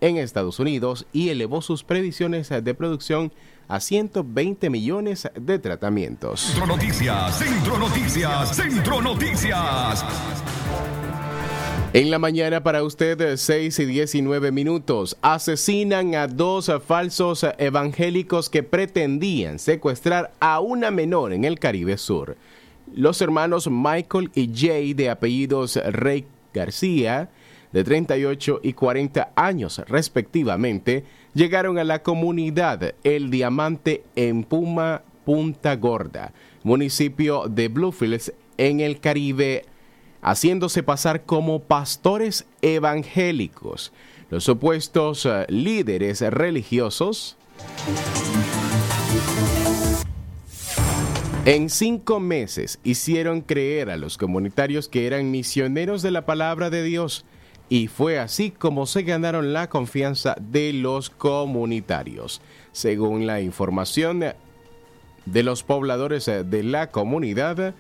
en 0.02 0.18
Estados 0.18 0.60
Unidos 0.60 1.06
y 1.14 1.30
elevó 1.30 1.62
sus 1.62 1.84
previsiones 1.84 2.50
de 2.50 2.74
producción 2.74 3.32
a 3.68 3.80
120 3.80 4.70
millones 4.70 5.30
de 5.34 5.60
tratamientos. 5.60 6.42
Centro 6.42 6.68
Noticias, 6.68 7.40
Centro 7.40 7.80
Noticias, 7.80 8.56
Centro 8.56 9.02
Noticias. 9.02 10.06
En 11.94 12.10
la 12.10 12.20
mañana 12.20 12.64
para 12.64 12.84
usted, 12.84 13.36
6 13.36 13.80
y 13.80 13.86
19 13.86 14.52
minutos, 14.52 15.18
asesinan 15.22 16.16
a 16.16 16.28
dos 16.28 16.72
falsos 16.86 17.46
evangélicos 17.58 18.50
que 18.50 18.64
pretendían 18.64 19.60
secuestrar 19.60 20.32
a 20.40 20.62
una 20.62 20.90
menor 20.90 21.34
en 21.34 21.44
el 21.44 21.60
Caribe 21.60 21.98
Sur. 21.98 22.38
Los 22.94 23.22
hermanos 23.22 23.70
Michael 23.70 24.32
y 24.36 24.50
Jay, 24.54 24.94
de 24.94 25.10
apellidos 25.10 25.76
Rey 25.76 26.26
García, 26.54 27.30
de 27.72 27.84
38 27.84 28.60
y 28.64 28.74
40 28.74 29.32
años 29.36 29.82
respectivamente, 29.88 31.06
llegaron 31.34 31.78
a 31.78 31.84
la 31.84 32.04
comunidad 32.04 32.96
El 33.04 33.30
Diamante 33.30 34.04
en 34.16 34.44
Puma, 34.44 35.04
Punta 35.26 35.76
Gorda, 35.76 36.34
municipio 36.64 37.48
de 37.48 37.68
Bluefields, 37.68 38.34
en 38.58 38.80
el 38.80 39.00
Caribe, 39.00 39.66
haciéndose 40.22 40.84
pasar 40.84 41.24
como 41.24 41.64
pastores 41.64 42.46
evangélicos. 42.62 43.92
Los 44.30 44.44
supuestos 44.44 45.26
eh, 45.26 45.46
líderes 45.50 46.22
religiosos 46.22 47.38
En 51.44 51.72
cinco 51.72 52.20
meses 52.20 52.80
hicieron 52.84 53.42
creer 53.42 53.90
a 53.90 53.98
los 53.98 54.20
comunitarios 54.20 54.88
que 54.88 55.08
eran 55.08 55.32
misioneros 55.32 56.04
de 56.04 56.12
la 56.12 56.26
palabra 56.28 56.70
de 56.70 56.84
Dios 56.84 57.26
y 57.72 57.88
fue 57.88 58.20
así 58.20 58.52
como 58.52 58.86
se 58.86 59.04
ganaron 59.04 59.54
la 59.54 59.70
confianza 59.70 60.36
de 60.42 60.74
los 60.74 61.10
comunitarios. 61.10 62.42
Según 62.74 63.26
la 63.26 63.40
información 63.40 64.26
de 65.26 65.44
los 65.44 65.64
pobladores 65.64 66.26
de 66.26 66.64
la 66.64 66.92
comunidad, 66.92 67.74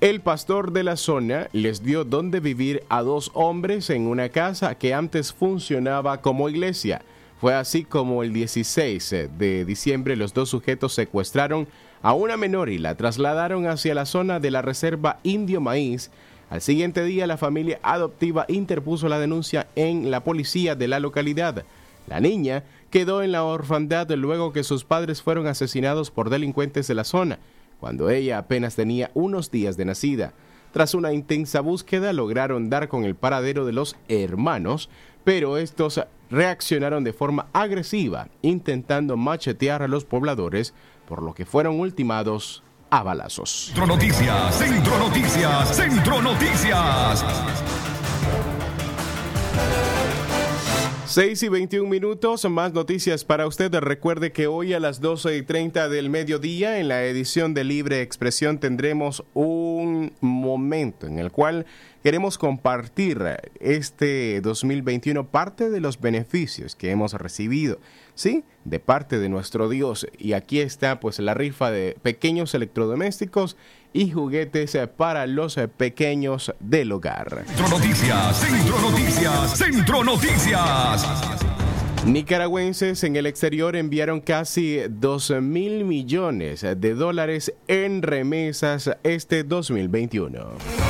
el 0.00 0.22
pastor 0.22 0.72
de 0.72 0.84
la 0.84 0.96
zona 0.96 1.50
les 1.52 1.84
dio 1.84 2.04
donde 2.04 2.40
vivir 2.40 2.84
a 2.88 3.02
dos 3.02 3.30
hombres 3.34 3.90
en 3.90 4.06
una 4.06 4.30
casa 4.30 4.76
que 4.76 4.94
antes 4.94 5.34
funcionaba 5.34 6.22
como 6.22 6.48
iglesia. 6.48 7.02
Fue 7.38 7.52
así 7.52 7.84
como 7.84 8.22
el 8.22 8.32
16 8.32 9.10
de 9.36 9.66
diciembre 9.66 10.16
los 10.16 10.32
dos 10.32 10.48
sujetos 10.48 10.94
secuestraron 10.94 11.68
a 12.00 12.14
una 12.14 12.38
menor 12.38 12.70
y 12.70 12.78
la 12.78 12.94
trasladaron 12.94 13.66
hacia 13.66 13.94
la 13.94 14.06
zona 14.06 14.40
de 14.40 14.50
la 14.50 14.62
reserva 14.62 15.18
Indio 15.22 15.60
Maíz. 15.60 16.10
Al 16.52 16.60
siguiente 16.60 17.02
día 17.02 17.26
la 17.26 17.38
familia 17.38 17.80
adoptiva 17.82 18.44
interpuso 18.46 19.08
la 19.08 19.18
denuncia 19.18 19.68
en 19.74 20.10
la 20.10 20.22
policía 20.22 20.74
de 20.74 20.86
la 20.86 21.00
localidad. 21.00 21.64
La 22.06 22.20
niña 22.20 22.64
quedó 22.90 23.22
en 23.22 23.32
la 23.32 23.42
orfandad 23.44 24.10
luego 24.10 24.52
que 24.52 24.62
sus 24.62 24.84
padres 24.84 25.22
fueron 25.22 25.46
asesinados 25.46 26.10
por 26.10 26.28
delincuentes 26.28 26.86
de 26.86 26.94
la 26.94 27.04
zona, 27.04 27.38
cuando 27.80 28.10
ella 28.10 28.36
apenas 28.36 28.76
tenía 28.76 29.10
unos 29.14 29.50
días 29.50 29.78
de 29.78 29.86
nacida. 29.86 30.34
Tras 30.74 30.92
una 30.92 31.14
intensa 31.14 31.62
búsqueda 31.62 32.12
lograron 32.12 32.68
dar 32.68 32.88
con 32.88 33.04
el 33.04 33.14
paradero 33.14 33.64
de 33.64 33.72
los 33.72 33.96
hermanos, 34.08 34.90
pero 35.24 35.56
estos 35.56 36.02
reaccionaron 36.28 37.02
de 37.02 37.14
forma 37.14 37.46
agresiva, 37.54 38.28
intentando 38.42 39.16
machetear 39.16 39.82
a 39.82 39.88
los 39.88 40.04
pobladores, 40.04 40.74
por 41.08 41.22
lo 41.22 41.32
que 41.32 41.46
fueron 41.46 41.80
ultimados 41.80 42.62
a 42.92 43.02
balazos. 43.02 43.68
Centro 43.68 43.86
Noticias, 43.86 44.54
Centro 44.54 44.98
Noticias, 44.98 45.74
Centro 45.74 46.20
Noticias. 46.20 47.24
6 51.06 51.42
y 51.42 51.48
21 51.48 51.88
minutos, 51.88 52.44
más 52.50 52.74
noticias 52.74 53.24
para 53.24 53.46
usted. 53.46 53.74
Recuerde 53.74 54.32
que 54.32 54.46
hoy 54.46 54.74
a 54.74 54.80
las 54.80 55.00
12 55.00 55.38
y 55.38 55.42
30 55.42 55.88
del 55.88 56.10
mediodía, 56.10 56.80
en 56.80 56.88
la 56.88 57.04
edición 57.04 57.54
de 57.54 57.64
Libre 57.64 58.02
Expresión, 58.02 58.58
tendremos 58.58 59.24
un 59.32 60.12
momento 60.20 61.06
en 61.06 61.18
el 61.18 61.30
cual 61.30 61.64
queremos 62.02 62.38
compartir 62.38 63.22
este 63.60 64.40
2021 64.40 65.26
parte 65.28 65.70
de 65.70 65.80
los 65.80 66.00
beneficios 66.00 66.76
que 66.76 66.90
hemos 66.90 67.14
recibido, 67.14 67.78
¿sí? 68.14 68.44
De 68.64 68.80
parte 68.80 69.18
de 69.18 69.28
nuestro 69.28 69.68
Dios. 69.68 70.06
Y 70.18 70.32
aquí 70.32 70.60
está 70.60 71.00
pues 71.00 71.18
la 71.18 71.34
rifa 71.34 71.70
de 71.70 71.96
pequeños 72.02 72.54
electrodomésticos 72.54 73.56
y 73.92 74.10
juguetes 74.10 74.76
para 74.96 75.26
los 75.26 75.56
pequeños 75.76 76.52
del 76.60 76.92
hogar. 76.92 77.44
Centro 77.46 77.68
Noticias, 77.68 78.36
Centro 78.38 78.80
Noticias, 78.80 79.58
Centro 79.58 80.04
Noticias. 80.04 81.06
Nicaragüenses 82.06 83.04
en 83.04 83.14
el 83.14 83.26
exterior 83.26 83.76
enviaron 83.76 84.20
casi 84.20 84.80
12 84.90 85.40
mil 85.40 85.84
millones 85.84 86.62
de 86.62 86.94
dólares 86.94 87.54
en 87.68 88.02
remesas 88.02 88.90
este 89.04 89.44
2021. 89.44 90.81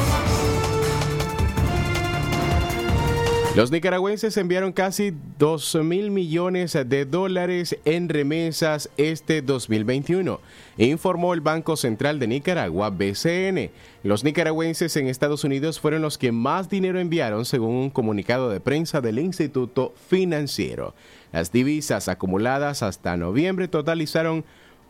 Los 3.55 3.71
nicaragüenses 3.71 4.39
enviaron 4.39 4.73
casi 4.73 5.13
2 5.39 5.75
mil 5.85 6.11
millones 6.11 6.73
de 6.73 7.05
dólares 7.05 7.77
en 7.85 8.09
remesas 8.09 8.89
este 8.97 9.43
2021, 9.43 10.41
informó 10.79 11.35
el 11.35 11.43
Banco 11.43 11.77
Central 11.77 12.19
de 12.19 12.29
Nicaragua, 12.29 12.89
BCN. 12.89 13.71
Los 14.05 14.25
nicaragüenses 14.25 14.97
en 14.97 15.07
Estados 15.07 15.45
Unidos 15.45 15.81
fueron 15.81 16.01
los 16.01 16.17
que 16.17 16.33
más 16.33 16.71
dinero 16.71 16.99
enviaron, 16.99 17.45
según 17.45 17.75
un 17.75 17.91
comunicado 17.91 18.49
de 18.49 18.61
prensa 18.61 19.03
del 19.03 19.19
Instituto 19.19 19.93
Financiero. 20.09 20.95
Las 21.31 21.53
divisas 21.53 22.09
acumuladas 22.09 22.83
hasta 22.83 23.19
noviembre 23.19 23.69
totalizaron 23.69 24.47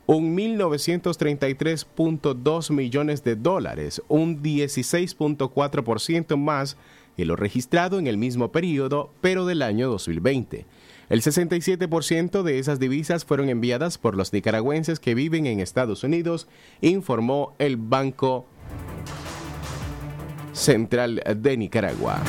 1.933.2 0.07 2.73
millones 2.73 3.25
de 3.25 3.35
dólares, 3.35 4.01
un 4.07 4.41
16.4% 4.41 6.37
más 6.37 6.75
que 6.75 7.02
lo 7.17 7.37
registrado 7.37 7.99
en 7.99 8.07
el 8.07 8.17
mismo 8.19 8.53
periodo, 8.53 9.13
pero 9.21 9.47
del 9.47 9.63
año 9.63 9.89
2020. 9.89 10.67
El 11.09 11.23
67% 11.23 12.43
de 12.43 12.59
esas 12.59 12.79
divisas 12.79 13.25
fueron 13.25 13.49
enviadas 13.49 13.99
por 13.99 14.17
los 14.17 14.33
nicaragüenses 14.33 14.99
que 14.99 15.15
viven 15.15 15.47
en 15.47 15.61
Estados 15.61 16.05
Unidos, 16.05 16.49
informó 16.81 17.55
el 17.59 17.77
Banco 17.77 18.47
Central 20.53 21.23
de 21.37 21.57
Nicaragua. 21.57 22.21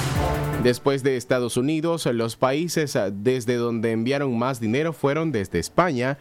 Después 0.64 1.04
de 1.04 1.18
Estados 1.18 1.58
Unidos, 1.58 2.06
los 2.08 2.36
países 2.36 2.98
desde 3.12 3.56
donde 3.56 3.92
enviaron 3.92 4.38
más 4.38 4.60
dinero 4.60 4.94
fueron 4.94 5.32
desde 5.32 5.60
España, 5.60 6.18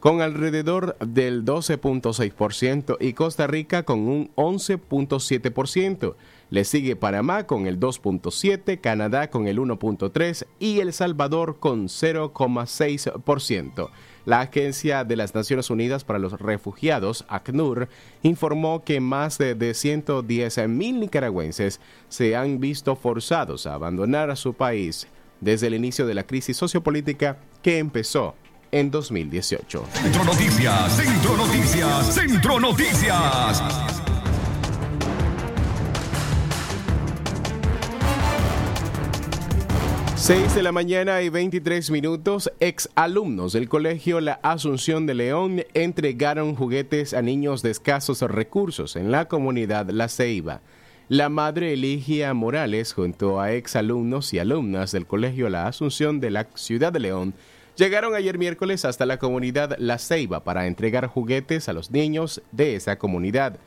con 0.00 0.22
alrededor 0.22 0.96
del 0.98 1.44
12.6% 1.44 2.96
y 3.00 3.12
Costa 3.12 3.46
Rica 3.46 3.82
con 3.84 4.00
un 4.00 4.30
11.7%. 4.34 6.14
Le 6.50 6.64
sigue 6.64 6.96
Panamá 6.96 7.46
con 7.46 7.66
el 7.66 7.78
2.7%, 7.78 8.80
Canadá 8.80 9.30
con 9.30 9.46
el 9.46 9.58
1.3% 9.58 10.46
y 10.58 10.80
El 10.80 10.92
Salvador 10.92 11.58
con 11.60 11.86
0.6%. 11.86 13.90
La 14.26 14.40
Agencia 14.40 15.04
de 15.04 15.16
las 15.16 15.34
Naciones 15.34 15.70
Unidas 15.70 16.04
para 16.04 16.18
los 16.18 16.38
Refugiados, 16.38 17.24
ACNUR, 17.28 17.88
informó 18.22 18.84
que 18.84 19.00
más 19.00 19.38
de 19.38 19.74
110 19.74 20.68
mil 20.68 21.00
nicaragüenses 21.00 21.80
se 22.08 22.36
han 22.36 22.60
visto 22.60 22.96
forzados 22.96 23.66
a 23.66 23.74
abandonar 23.74 24.30
a 24.30 24.36
su 24.36 24.52
país 24.52 25.06
desde 25.40 25.68
el 25.68 25.74
inicio 25.74 26.06
de 26.06 26.14
la 26.14 26.24
crisis 26.24 26.56
sociopolítica 26.56 27.38
que 27.62 27.78
empezó 27.78 28.34
en 28.72 28.90
2018. 28.90 29.84
Centro 29.92 30.24
Noticias, 30.24 30.96
Centro 30.96 31.36
Noticias, 31.36 32.14
Centro 32.14 32.60
Noticias. 32.60 33.99
Seis 40.32 40.54
de 40.54 40.62
la 40.62 40.70
mañana 40.70 41.22
y 41.22 41.28
23 41.28 41.90
minutos, 41.90 42.52
ex 42.60 42.88
alumnos 42.94 43.52
del 43.52 43.68
colegio 43.68 44.20
La 44.20 44.34
Asunción 44.44 45.04
de 45.04 45.14
León 45.14 45.64
entregaron 45.74 46.54
juguetes 46.54 47.14
a 47.14 47.20
niños 47.20 47.62
de 47.62 47.72
escasos 47.72 48.20
recursos 48.20 48.94
en 48.94 49.10
la 49.10 49.24
comunidad 49.24 49.90
La 49.90 50.06
Ceiba. 50.06 50.60
La 51.08 51.30
madre 51.30 51.72
Eligia 51.72 52.32
Morales, 52.32 52.92
junto 52.92 53.40
a 53.40 53.52
ex 53.54 53.74
alumnos 53.74 54.32
y 54.32 54.38
alumnas 54.38 54.92
del 54.92 55.08
colegio 55.08 55.48
La 55.48 55.66
Asunción 55.66 56.20
de 56.20 56.30
la 56.30 56.46
ciudad 56.54 56.92
de 56.92 57.00
León, 57.00 57.34
Llegaron 57.74 58.14
ayer 58.14 58.38
miércoles 58.38 58.84
hasta 58.84 59.06
la 59.06 59.18
comunidad 59.18 59.74
La 59.78 59.98
Ceiba 59.98 60.44
para 60.44 60.68
entregar 60.68 61.08
juguetes 61.08 61.68
a 61.68 61.72
los 61.72 61.90
niños 61.90 62.40
de 62.52 62.76
esa 62.76 63.00
comunidad. 63.00 63.58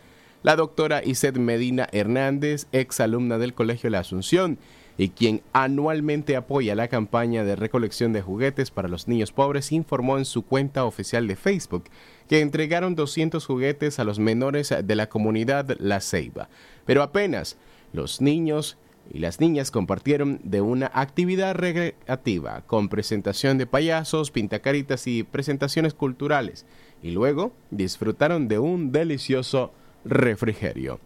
La 0.43 0.55
doctora 0.55 1.03
Ised 1.03 1.35
Medina 1.35 1.89
Hernández, 1.91 2.67
ex 2.71 3.01
alumna 3.01 3.37
del 3.37 3.53
Colegio 3.53 3.89
La 3.89 3.99
Asunción, 3.99 4.59
y 4.97 5.09
quien 5.09 5.41
anualmente 5.53 6.35
apoya 6.35 6.75
la 6.75 6.87
campaña 6.87 7.43
de 7.43 7.55
recolección 7.55 8.13
de 8.13 8.21
juguetes 8.21 8.71
para 8.71 8.87
los 8.87 9.07
niños 9.07 9.31
pobres, 9.31 9.71
informó 9.71 10.17
en 10.17 10.25
su 10.25 10.43
cuenta 10.43 10.85
oficial 10.85 11.27
de 11.27 11.35
Facebook 11.35 11.85
que 12.27 12.41
entregaron 12.41 12.95
200 12.95 13.45
juguetes 13.45 13.99
a 13.99 14.03
los 14.03 14.19
menores 14.19 14.73
de 14.83 14.95
la 14.95 15.09
comunidad 15.09 15.75
La 15.79 15.99
Ceiba. 15.99 16.49
Pero 16.85 17.01
apenas 17.01 17.57
los 17.91 18.21
niños 18.21 18.77
y 19.11 19.19
las 19.19 19.41
niñas 19.41 19.71
compartieron 19.71 20.39
de 20.43 20.61
una 20.61 20.89
actividad 20.93 21.55
recreativa 21.55 22.61
con 22.65 22.87
presentación 22.87 23.57
de 23.57 23.67
payasos, 23.67 24.31
pintacaritas 24.31 25.07
y 25.07 25.23
presentaciones 25.23 25.93
culturales, 25.93 26.65
y 27.01 27.11
luego 27.11 27.51
disfrutaron 27.69 28.47
de 28.47 28.59
un 28.59 28.91
delicioso 28.91 29.73
refrigerio. 30.05 30.99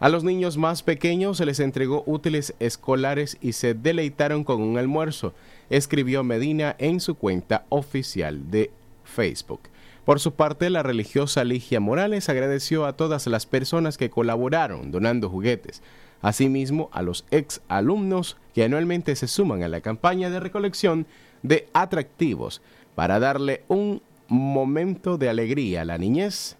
A 0.00 0.08
los 0.08 0.24
niños 0.24 0.58
más 0.58 0.82
pequeños 0.82 1.38
se 1.38 1.46
les 1.46 1.60
entregó 1.60 2.02
útiles 2.06 2.54
escolares 2.58 3.38
y 3.40 3.52
se 3.52 3.74
deleitaron 3.74 4.44
con 4.44 4.60
un 4.60 4.76
almuerzo, 4.76 5.34
escribió 5.70 6.24
Medina 6.24 6.74
en 6.78 7.00
su 7.00 7.14
cuenta 7.14 7.64
oficial 7.68 8.50
de 8.50 8.70
Facebook. 9.04 9.60
Por 10.04 10.20
su 10.20 10.34
parte, 10.34 10.68
la 10.68 10.82
religiosa 10.82 11.44
Ligia 11.44 11.80
Morales 11.80 12.28
agradeció 12.28 12.84
a 12.84 12.94
todas 12.94 13.26
las 13.26 13.46
personas 13.46 13.96
que 13.96 14.10
colaboraron 14.10 14.90
donando 14.90 15.30
juguetes, 15.30 15.82
Asimismo, 16.24 16.88
a 16.92 17.02
los 17.02 17.26
ex 17.30 17.60
alumnos 17.68 18.38
que 18.54 18.64
anualmente 18.64 19.14
se 19.14 19.28
suman 19.28 19.62
a 19.62 19.68
la 19.68 19.82
campaña 19.82 20.30
de 20.30 20.40
recolección 20.40 21.06
de 21.42 21.68
atractivos 21.74 22.62
para 22.94 23.18
darle 23.18 23.62
un 23.68 24.00
momento 24.28 25.18
de 25.18 25.28
alegría 25.28 25.82
a 25.82 25.84
la 25.84 25.98
niñez 25.98 26.56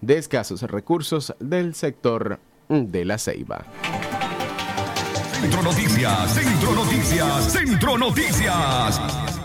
de 0.00 0.18
escasos 0.18 0.62
recursos 0.62 1.34
del 1.40 1.74
sector 1.74 2.40
de 2.68 3.04
la 3.04 3.18
ceiba. 3.18 3.64
Centro 5.40 5.62
Noticias, 5.62 6.34
Centro 6.34 6.74
Noticias, 6.74 7.52
Centro 7.52 7.98
Noticias. 7.98 9.37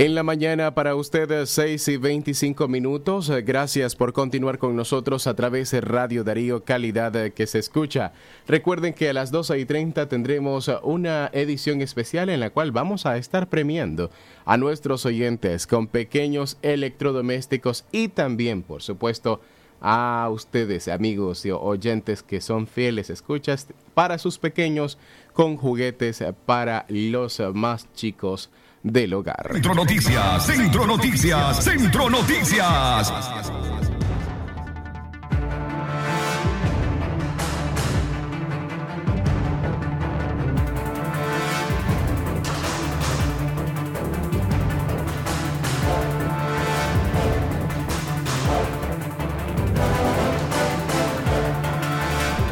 'En 0.00 0.14
la 0.14 0.22
mañana 0.22 0.74
para 0.74 0.94
ustedes 0.94 1.50
6 1.50 1.88
y 1.88 1.96
25 1.98 2.68
minutos. 2.68 3.30
Gracias 3.44 3.94
por 3.94 4.14
continuar 4.14 4.56
con 4.56 4.74
nosotros 4.74 5.26
a 5.26 5.36
través 5.36 5.72
de 5.72 5.82
Radio 5.82 6.24
Darío 6.24 6.64
Calidad 6.64 7.12
que 7.32 7.46
se 7.46 7.58
escucha. 7.58 8.14
Recuerden 8.48 8.94
que 8.94 9.10
a 9.10 9.12
las 9.12 9.30
12 9.30 9.58
y 9.58 9.66
30 9.66 10.08
tendremos 10.08 10.70
una 10.84 11.28
edición 11.34 11.82
especial 11.82 12.30
en 12.30 12.40
la 12.40 12.48
cual 12.48 12.72
vamos 12.72 13.04
a 13.04 13.18
estar 13.18 13.50
premiando 13.50 14.10
a 14.46 14.56
nuestros 14.56 15.04
oyentes 15.04 15.66
con 15.66 15.86
pequeños 15.86 16.56
electrodomésticos 16.62 17.84
y 17.92 18.08
también, 18.08 18.62
por 18.62 18.80
supuesto, 18.80 19.42
a 19.82 20.30
ustedes, 20.32 20.88
amigos 20.88 21.44
y 21.44 21.50
oyentes 21.50 22.22
que 22.22 22.40
son 22.40 22.66
fieles 22.66 23.10
escuchas 23.10 23.66
para 23.92 24.16
sus 24.16 24.38
pequeños 24.38 24.96
con 25.34 25.58
juguetes 25.58 26.24
para 26.46 26.86
los 26.88 27.38
más 27.52 27.86
chicos 27.92 28.48
del 28.82 29.14
hogar. 29.14 29.50
Centro 29.52 29.74
Noticias, 29.74 30.46
Centro 30.46 30.86
Noticias, 30.86 31.64
Centro 31.64 32.10
Noticias. 32.10 33.12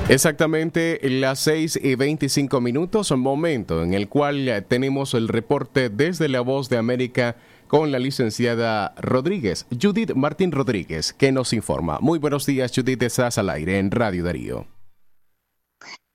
Exactamente 0.09 0.99
las 1.03 1.39
6 1.41 1.81
y 1.83 1.95
25 1.95 2.63
minutos, 2.63 3.11
un 3.11 3.21
momento 3.21 3.83
en 3.83 3.93
el 3.93 4.09
cual 4.09 4.49
eh, 4.49 4.63
tenemos 4.63 5.13
el 5.13 5.29
reporte 5.29 5.91
desde 5.91 6.31
la 6.31 6.41
voz 6.41 6.71
de 6.71 6.79
América 6.79 7.37
con 7.67 7.93
la 7.93 7.99
licenciada 7.99 8.95
Rodríguez, 8.97 9.67
Judith 9.71 10.15
Martín 10.15 10.51
Rodríguez, 10.51 11.13
que 11.13 11.31
nos 11.31 11.53
informa. 11.53 11.99
Muy 12.01 12.19
buenos 12.19 12.47
días, 12.47 12.73
Judith, 12.75 13.03
estás 13.03 13.37
al 13.37 13.51
aire 13.51 13.79
en 13.79 13.91
Radio 13.91 14.25
Darío. 14.25 14.67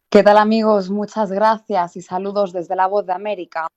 ¿Qué 0.10 0.24
tal 0.24 0.38
amigos? 0.38 0.90
Muchas 0.90 1.32
gracias 1.32 1.96
y 1.96 2.02
saludos 2.02 2.52
desde 2.52 2.76
la 2.76 2.88
voz 2.88 3.06
de 3.06 3.14
América. 3.14 3.68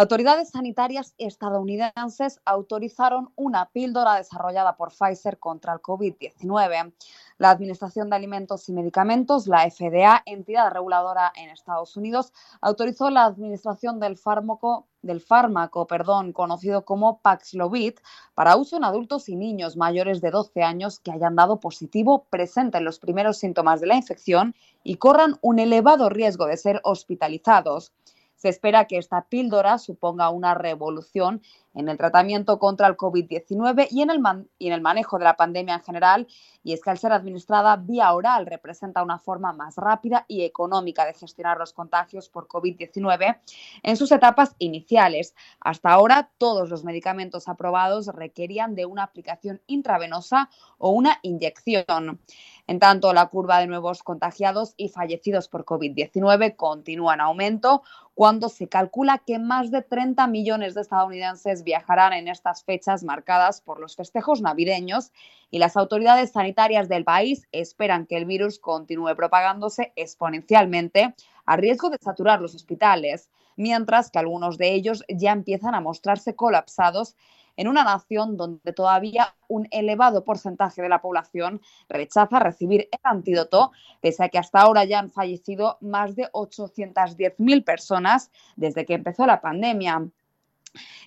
Autoridades 0.00 0.48
sanitarias 0.48 1.12
estadounidenses 1.18 2.40
autorizaron 2.46 3.34
una 3.36 3.66
píldora 3.66 4.14
desarrollada 4.14 4.74
por 4.78 4.92
Pfizer 4.92 5.38
contra 5.38 5.74
el 5.74 5.80
COVID-19. 5.80 6.94
La 7.36 7.50
Administración 7.50 8.08
de 8.08 8.16
Alimentos 8.16 8.66
y 8.70 8.72
Medicamentos, 8.72 9.46
la 9.46 9.70
FDA, 9.70 10.22
entidad 10.24 10.70
reguladora 10.72 11.30
en 11.36 11.50
Estados 11.50 11.98
Unidos, 11.98 12.32
autorizó 12.62 13.10
la 13.10 13.26
administración 13.26 14.00
del 14.00 14.16
fármaco, 14.16 14.86
del 15.02 15.20
fármaco 15.20 15.86
perdón, 15.86 16.32
conocido 16.32 16.86
como 16.86 17.20
Paxlovid 17.20 17.94
para 18.34 18.56
uso 18.56 18.78
en 18.78 18.84
adultos 18.84 19.28
y 19.28 19.36
niños 19.36 19.76
mayores 19.76 20.22
de 20.22 20.30
12 20.30 20.62
años 20.62 20.98
que 20.98 21.12
hayan 21.12 21.36
dado 21.36 21.60
positivo, 21.60 22.24
presenten 22.30 22.86
los 22.86 23.00
primeros 23.00 23.36
síntomas 23.36 23.82
de 23.82 23.88
la 23.88 23.96
infección 23.96 24.54
y 24.82 24.96
corran 24.96 25.36
un 25.42 25.58
elevado 25.58 26.08
riesgo 26.08 26.46
de 26.46 26.56
ser 26.56 26.80
hospitalizados. 26.84 27.92
Se 28.40 28.48
espera 28.48 28.86
que 28.86 28.96
esta 28.96 29.26
píldora 29.26 29.76
suponga 29.76 30.30
una 30.30 30.54
revolución 30.54 31.42
en 31.74 31.90
el 31.90 31.98
tratamiento 31.98 32.58
contra 32.58 32.86
el 32.86 32.96
COVID-19 32.96 33.88
y, 33.90 34.00
en 34.00 34.72
el 34.72 34.80
manejo 34.80 35.18
de 35.18 35.24
la 35.24 35.36
pandemia 35.36 35.74
en 35.74 35.82
general. 35.82 36.26
Y 36.64 36.72
es 36.72 36.82
que 36.82 36.88
al 36.88 36.96
ser 36.96 37.12
administrada 37.12 37.76
vía 37.76 38.10
oral 38.14 38.46
representa 38.46 39.02
una 39.02 39.18
forma 39.18 39.52
más 39.52 39.76
rápida 39.76 40.24
y 40.26 40.44
económica 40.44 41.04
de 41.04 41.12
gestionar 41.12 41.58
los 41.58 41.74
contagios 41.74 42.30
por 42.30 42.48
COVID-19 42.48 43.38
en 43.82 43.96
sus 43.98 44.10
etapas 44.10 44.56
iniciales. 44.58 45.34
Hasta 45.60 45.90
ahora, 45.90 46.30
todos 46.38 46.70
los 46.70 46.82
medicamentos 46.82 47.46
aprobados 47.46 48.06
requerían 48.06 48.74
de 48.74 48.86
una 48.86 49.02
aplicación 49.02 49.60
intravenosa 49.66 50.48
o 50.78 50.90
una 50.90 51.18
inyección. 51.20 52.20
En 52.66 52.78
tanto, 52.78 53.12
la 53.12 53.26
curva 53.26 53.58
de 53.58 53.66
nuevos 53.66 54.02
contagiados 54.02 54.74
y 54.76 54.88
fallecidos 54.88 55.48
por 55.48 55.64
COVID-19 55.64 56.56
continúa 56.56 57.14
en 57.14 57.20
aumento 57.20 57.82
cuando 58.20 58.50
se 58.50 58.68
calcula 58.68 59.22
que 59.26 59.38
más 59.38 59.70
de 59.70 59.80
30 59.80 60.26
millones 60.26 60.74
de 60.74 60.82
estadounidenses 60.82 61.64
viajarán 61.64 62.12
en 62.12 62.28
estas 62.28 62.62
fechas 62.62 63.02
marcadas 63.02 63.62
por 63.62 63.80
los 63.80 63.96
festejos 63.96 64.42
navideños 64.42 65.10
y 65.50 65.58
las 65.58 65.74
autoridades 65.74 66.32
sanitarias 66.32 66.90
del 66.90 67.04
país 67.04 67.48
esperan 67.50 68.04
que 68.04 68.18
el 68.18 68.26
virus 68.26 68.58
continúe 68.58 69.16
propagándose 69.16 69.94
exponencialmente 69.96 71.14
a 71.46 71.56
riesgo 71.56 71.88
de 71.88 71.96
saturar 71.98 72.42
los 72.42 72.54
hospitales, 72.54 73.30
mientras 73.56 74.10
que 74.10 74.18
algunos 74.18 74.58
de 74.58 74.74
ellos 74.74 75.02
ya 75.08 75.32
empiezan 75.32 75.74
a 75.74 75.80
mostrarse 75.80 76.36
colapsados 76.36 77.16
en 77.60 77.68
una 77.68 77.84
nación 77.84 78.38
donde 78.38 78.72
todavía 78.72 79.34
un 79.46 79.68
elevado 79.70 80.24
porcentaje 80.24 80.80
de 80.80 80.88
la 80.88 81.02
población 81.02 81.60
rechaza 81.90 82.38
recibir 82.38 82.88
el 82.90 83.00
antídoto, 83.02 83.72
pese 84.00 84.24
a 84.24 84.30
que 84.30 84.38
hasta 84.38 84.62
ahora 84.62 84.84
ya 84.84 84.98
han 84.98 85.10
fallecido 85.10 85.76
más 85.82 86.16
de 86.16 86.32
810.000 86.32 87.62
personas 87.62 88.30
desde 88.56 88.86
que 88.86 88.94
empezó 88.94 89.26
la 89.26 89.42
pandemia. 89.42 90.08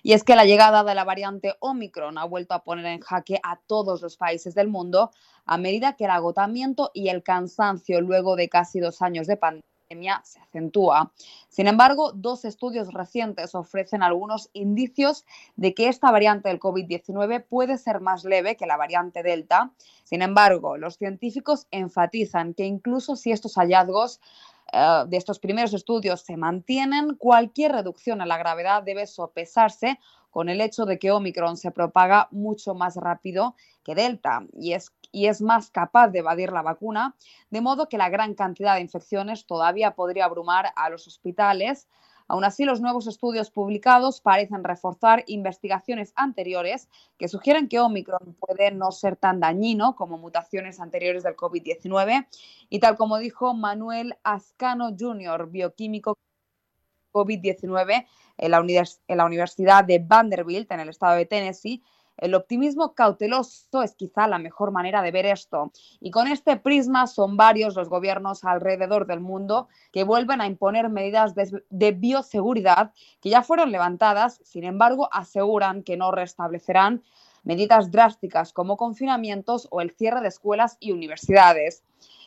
Y 0.04 0.12
es 0.12 0.22
que 0.22 0.36
la 0.36 0.44
llegada 0.44 0.84
de 0.84 0.94
la 0.94 1.02
variante 1.02 1.56
Omicron 1.58 2.18
ha 2.18 2.24
vuelto 2.24 2.54
a 2.54 2.62
poner 2.62 2.86
en 2.86 3.00
jaque 3.00 3.40
a 3.42 3.58
todos 3.66 4.00
los 4.00 4.16
países 4.16 4.54
del 4.54 4.68
mundo 4.68 5.10
a 5.46 5.58
medida 5.58 5.96
que 5.96 6.04
el 6.04 6.10
agotamiento 6.12 6.92
y 6.94 7.08
el 7.08 7.24
cansancio 7.24 8.00
luego 8.00 8.36
de 8.36 8.48
casi 8.48 8.78
dos 8.78 9.02
años 9.02 9.26
de 9.26 9.36
pandemia 9.36 9.73
se 10.24 10.40
acentúa. 10.40 11.12
Sin 11.48 11.66
embargo, 11.66 12.12
dos 12.12 12.44
estudios 12.44 12.92
recientes 12.92 13.54
ofrecen 13.54 14.02
algunos 14.02 14.50
indicios 14.52 15.24
de 15.56 15.74
que 15.74 15.88
esta 15.88 16.10
variante 16.10 16.48
del 16.48 16.60
COVID-19 16.60 17.44
puede 17.44 17.78
ser 17.78 18.00
más 18.00 18.24
leve 18.24 18.56
que 18.56 18.66
la 18.66 18.76
variante 18.76 19.22
Delta. 19.22 19.72
Sin 20.02 20.22
embargo, 20.22 20.76
los 20.76 20.96
científicos 20.96 21.66
enfatizan 21.70 22.54
que 22.54 22.64
incluso 22.64 23.16
si 23.16 23.32
estos 23.32 23.54
hallazgos 23.54 24.20
eh, 24.72 25.04
de 25.06 25.16
estos 25.16 25.38
primeros 25.38 25.74
estudios 25.74 26.22
se 26.22 26.36
mantienen, 26.36 27.14
cualquier 27.16 27.72
reducción 27.72 28.20
en 28.20 28.28
la 28.28 28.38
gravedad 28.38 28.82
debe 28.82 29.06
sopesarse 29.06 29.98
con 30.30 30.48
el 30.48 30.60
hecho 30.60 30.84
de 30.84 30.98
que 30.98 31.12
Omicron 31.12 31.56
se 31.56 31.70
propaga 31.70 32.26
mucho 32.32 32.74
más 32.74 32.96
rápido 32.96 33.54
que 33.84 33.94
Delta 33.94 34.44
y 34.52 34.72
es, 34.72 34.90
y 35.14 35.28
es 35.28 35.40
más 35.40 35.70
capaz 35.70 36.08
de 36.08 36.18
evadir 36.18 36.52
la 36.52 36.62
vacuna, 36.62 37.14
de 37.50 37.60
modo 37.60 37.88
que 37.88 37.96
la 37.96 38.08
gran 38.08 38.34
cantidad 38.34 38.74
de 38.74 38.80
infecciones 38.80 39.46
todavía 39.46 39.94
podría 39.94 40.24
abrumar 40.24 40.72
a 40.74 40.90
los 40.90 41.06
hospitales. 41.06 41.88
Aún 42.26 42.42
así, 42.42 42.64
los 42.64 42.80
nuevos 42.80 43.06
estudios 43.06 43.50
publicados 43.50 44.20
parecen 44.20 44.64
reforzar 44.64 45.22
investigaciones 45.28 46.12
anteriores 46.16 46.88
que 47.16 47.28
sugieren 47.28 47.68
que 47.68 47.78
Omicron 47.78 48.34
puede 48.40 48.72
no 48.72 48.90
ser 48.90 49.14
tan 49.14 49.38
dañino 49.38 49.94
como 49.94 50.18
mutaciones 50.18 50.80
anteriores 50.80 51.22
del 51.22 51.36
COVID-19. 51.36 52.26
Y 52.68 52.80
tal 52.80 52.96
como 52.96 53.18
dijo 53.18 53.54
Manuel 53.54 54.16
Ascano 54.24 54.96
Jr., 54.98 55.48
bioquímico 55.48 56.18
COVID-19 57.12 58.06
en 58.38 58.52
en 59.06 59.16
la 59.16 59.24
Universidad 59.24 59.84
de 59.84 60.00
Vanderbilt, 60.00 60.72
en 60.72 60.80
el 60.80 60.88
estado 60.88 61.14
de 61.14 61.26
Tennessee, 61.26 61.84
el 62.16 62.34
optimismo 62.34 62.94
cauteloso 62.94 63.82
es 63.82 63.94
quizá 63.94 64.28
la 64.28 64.38
mejor 64.38 64.70
manera 64.70 65.02
de 65.02 65.10
ver 65.10 65.26
esto. 65.26 65.72
Y 66.00 66.10
con 66.10 66.28
este 66.28 66.56
prisma 66.56 67.06
son 67.06 67.36
varios 67.36 67.74
los 67.74 67.88
gobiernos 67.88 68.44
alrededor 68.44 69.06
del 69.06 69.20
mundo 69.20 69.68
que 69.92 70.04
vuelven 70.04 70.40
a 70.40 70.46
imponer 70.46 70.88
medidas 70.88 71.34
de, 71.34 71.62
de, 71.70 71.92
bioseguridad 71.92 72.92
que 73.20 73.30
ya 73.30 73.42
fueron 73.42 73.72
levantadas, 73.72 74.40
sin 74.44 74.64
embargo, 74.64 75.08
aseguran 75.12 75.82
que 75.82 75.96
no 75.96 76.12
restablecerán 76.12 77.02
medidas 77.42 77.90
drásticas 77.90 78.52
como 78.52 78.76
confinamientos 78.76 79.68
o 79.70 79.80
el 79.80 79.90
cierre 79.90 80.20
de 80.20 80.28
escuelas 80.28 80.76
y 80.80 80.92
universidades. 80.92 81.84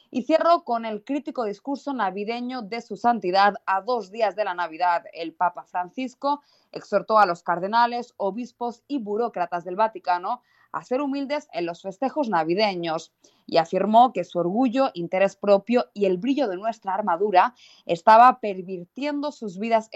Y 0.10 0.24
cierro 0.24 0.64
con 0.64 0.86
el 0.86 1.04
crítico 1.04 1.44
discurso 1.44 1.94
navideño 1.94 2.62
de 2.62 2.82
su 2.82 2.96
santidad 2.96 3.56
a 3.66 3.82
dos 3.82 4.12
días 4.12 4.36
de 4.36 4.46
la 4.46 4.54
Navidad. 4.54 5.04
El 5.14 5.34
Papa 5.34 5.64
Francisco 5.64 6.42
exhortó 6.72 7.20
a 7.20 7.26
los 7.26 7.44
cardenales, 7.44 8.14
obispos 8.18 8.84
y 8.88 9.00
burócratas 9.00 9.66
del 9.66 9.76
Vaticano 9.76 10.42
a 10.72 10.84
ser 10.84 11.02
humildes 11.02 11.48
en 11.54 11.66
los 11.66 11.82
festejos 11.82 12.30
navideños 12.30 13.14
y 13.46 13.58
afirmó 13.58 14.14
que 14.14 14.24
su 14.24 14.40
orgullo, 14.40 14.92
interés 14.94 15.36
propio 15.36 15.86
y 15.94 16.06
el 16.06 16.18
brillo 16.18 16.48
de 16.48 16.58
nuestra 16.58 16.94
armadura 16.94 17.56
estaba 17.86 18.40
pervirtiendo 18.40 19.32
sus 19.32 19.58
vidas 19.58 19.90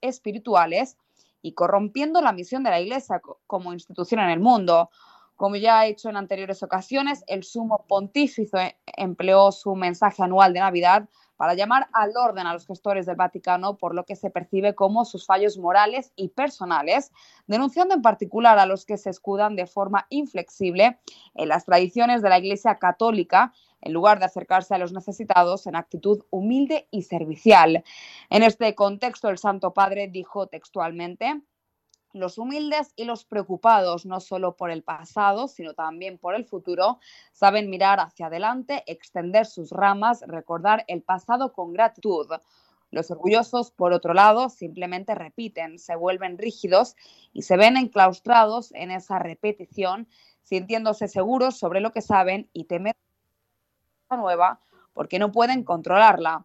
espirituales 0.00 0.96
y 1.42 1.52
corrompiendo 1.52 2.20
la 2.22 2.32
misión 2.32 2.62
de 2.62 2.70
la 2.70 2.80
Iglesia 2.80 3.20
como 3.46 3.72
institución 3.72 4.20
en 4.20 4.30
el 4.30 4.40
mundo. 4.40 4.90
Como 5.42 5.56
ya 5.56 5.80
ha 5.80 5.86
hecho 5.86 6.08
en 6.08 6.16
anteriores 6.16 6.62
ocasiones, 6.62 7.24
el 7.26 7.42
sumo 7.42 7.84
pontífice 7.88 8.76
empleó 8.86 9.50
su 9.50 9.74
mensaje 9.74 10.22
anual 10.22 10.52
de 10.52 10.60
Navidad 10.60 11.08
para 11.36 11.54
llamar 11.54 11.88
al 11.92 12.12
orden 12.16 12.46
a 12.46 12.52
los 12.52 12.64
gestores 12.64 13.06
del 13.06 13.16
Vaticano 13.16 13.76
por 13.76 13.92
lo 13.92 14.04
que 14.04 14.14
se 14.14 14.30
percibe 14.30 14.76
como 14.76 15.04
sus 15.04 15.26
fallos 15.26 15.58
morales 15.58 16.12
y 16.14 16.28
personales, 16.28 17.10
denunciando 17.48 17.92
en 17.92 18.02
particular 18.02 18.60
a 18.60 18.66
los 18.66 18.86
que 18.86 18.96
se 18.96 19.10
escudan 19.10 19.56
de 19.56 19.66
forma 19.66 20.06
inflexible 20.10 21.00
en 21.34 21.48
las 21.48 21.64
tradiciones 21.64 22.22
de 22.22 22.28
la 22.28 22.38
Iglesia 22.38 22.78
Católica 22.78 23.52
en 23.80 23.92
lugar 23.92 24.20
de 24.20 24.26
acercarse 24.26 24.76
a 24.76 24.78
los 24.78 24.92
necesitados 24.92 25.66
en 25.66 25.74
actitud 25.74 26.22
humilde 26.30 26.86
y 26.92 27.02
servicial. 27.02 27.82
En 28.30 28.44
este 28.44 28.76
contexto, 28.76 29.28
el 29.28 29.38
Santo 29.38 29.74
Padre 29.74 30.06
dijo 30.06 30.46
textualmente, 30.46 31.42
los 32.12 32.38
humildes 32.38 32.92
y 32.96 33.04
los 33.04 33.24
preocupados 33.24 34.06
no 34.06 34.20
solo 34.20 34.56
por 34.56 34.70
el 34.70 34.82
pasado, 34.82 35.48
sino 35.48 35.74
también 35.74 36.18
por 36.18 36.34
el 36.34 36.44
futuro, 36.44 36.98
saben 37.32 37.70
mirar 37.70 38.00
hacia 38.00 38.26
adelante, 38.26 38.82
extender 38.86 39.46
sus 39.46 39.70
ramas, 39.70 40.22
recordar 40.26 40.84
el 40.88 41.02
pasado 41.02 41.52
con 41.52 41.72
gratitud. 41.72 42.28
Los 42.90 43.10
orgullosos, 43.10 43.70
por 43.70 43.92
otro 43.92 44.12
lado, 44.12 44.50
simplemente 44.50 45.14
repiten, 45.14 45.78
se 45.78 45.96
vuelven 45.96 46.36
rígidos 46.36 46.94
y 47.32 47.42
se 47.42 47.56
ven 47.56 47.76
enclaustrados 47.76 48.72
en 48.72 48.90
esa 48.90 49.18
repetición, 49.18 50.08
sintiéndose 50.42 51.08
seguros 51.08 51.58
sobre 51.58 51.80
lo 51.80 51.92
que 51.92 52.02
saben 52.02 52.50
y 52.52 52.64
temen 52.64 52.92
nueva 54.10 54.60
porque 54.92 55.18
no 55.18 55.32
pueden 55.32 55.64
controlarla. 55.64 56.44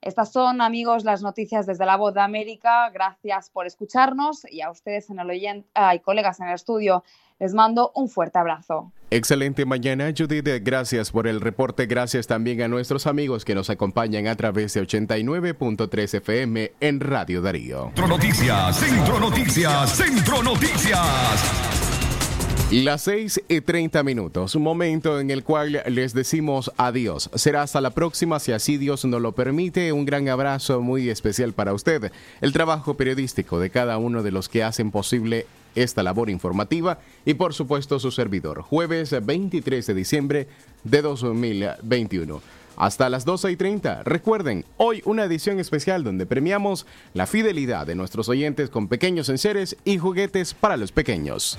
Estas 0.00 0.32
son, 0.32 0.60
amigos, 0.60 1.04
las 1.04 1.22
noticias 1.22 1.66
desde 1.66 1.84
la 1.84 1.96
voz 1.96 2.14
de 2.14 2.20
América. 2.20 2.88
Gracias 2.90 3.50
por 3.50 3.66
escucharnos 3.66 4.46
y 4.50 4.60
a 4.60 4.70
ustedes 4.70 5.10
en 5.10 5.18
el 5.18 5.28
oyente, 5.28 5.68
y 5.94 5.98
colegas 6.00 6.40
en 6.40 6.48
el 6.48 6.54
estudio, 6.54 7.02
les 7.40 7.54
mando 7.54 7.92
un 7.94 8.08
fuerte 8.08 8.38
abrazo. 8.38 8.92
Excelente 9.10 9.64
mañana, 9.64 10.12
Judith. 10.16 10.48
Gracias 10.62 11.10
por 11.10 11.26
el 11.26 11.40
reporte. 11.40 11.86
Gracias 11.86 12.26
también 12.26 12.62
a 12.62 12.68
nuestros 12.68 13.06
amigos 13.06 13.44
que 13.44 13.54
nos 13.54 13.70
acompañan 13.70 14.26
a 14.26 14.36
través 14.36 14.74
de 14.74 14.82
89.3 14.82 16.14
FM 16.14 16.72
en 16.80 17.00
Radio 17.00 17.40
Darío. 17.40 17.84
Centro 17.86 18.08
Noticias, 18.08 18.76
Centro 18.76 19.20
Noticias, 19.20 19.90
Centro 19.96 20.42
Noticias. 20.42 21.77
Las 22.70 23.00
6 23.04 23.44
y 23.48 23.62
30 23.62 24.02
minutos, 24.02 24.54
un 24.54 24.62
momento 24.62 25.20
en 25.20 25.30
el 25.30 25.42
cual 25.42 25.82
les 25.86 26.12
decimos 26.12 26.70
adiós. 26.76 27.30
Será 27.34 27.62
hasta 27.62 27.80
la 27.80 27.88
próxima, 27.88 28.38
si 28.40 28.52
así 28.52 28.76
Dios 28.76 29.06
nos 29.06 29.22
lo 29.22 29.32
permite. 29.32 29.90
Un 29.90 30.04
gran 30.04 30.28
abrazo 30.28 30.82
muy 30.82 31.08
especial 31.08 31.54
para 31.54 31.72
usted. 31.72 32.12
El 32.42 32.52
trabajo 32.52 32.92
periodístico 32.92 33.58
de 33.58 33.70
cada 33.70 33.96
uno 33.96 34.22
de 34.22 34.32
los 34.32 34.50
que 34.50 34.64
hacen 34.64 34.90
posible 34.90 35.46
esta 35.74 36.02
labor 36.02 36.28
informativa 36.28 36.98
y 37.24 37.32
por 37.32 37.54
supuesto 37.54 37.98
su 37.98 38.10
servidor. 38.10 38.60
Jueves 38.60 39.14
23 39.24 39.86
de 39.86 39.94
diciembre 39.94 40.48
de 40.84 41.00
2021 41.00 42.42
hasta 42.76 43.08
las 43.08 43.24
12 43.24 43.50
y 43.50 43.56
30. 43.56 44.02
Recuerden, 44.04 44.66
hoy 44.76 45.00
una 45.06 45.24
edición 45.24 45.58
especial 45.58 46.04
donde 46.04 46.26
premiamos 46.26 46.84
la 47.14 47.26
fidelidad 47.26 47.86
de 47.86 47.94
nuestros 47.94 48.28
oyentes 48.28 48.68
con 48.68 48.88
pequeños 48.88 49.30
enseres 49.30 49.74
y 49.86 49.96
juguetes 49.96 50.52
para 50.52 50.76
los 50.76 50.92
pequeños. 50.92 51.58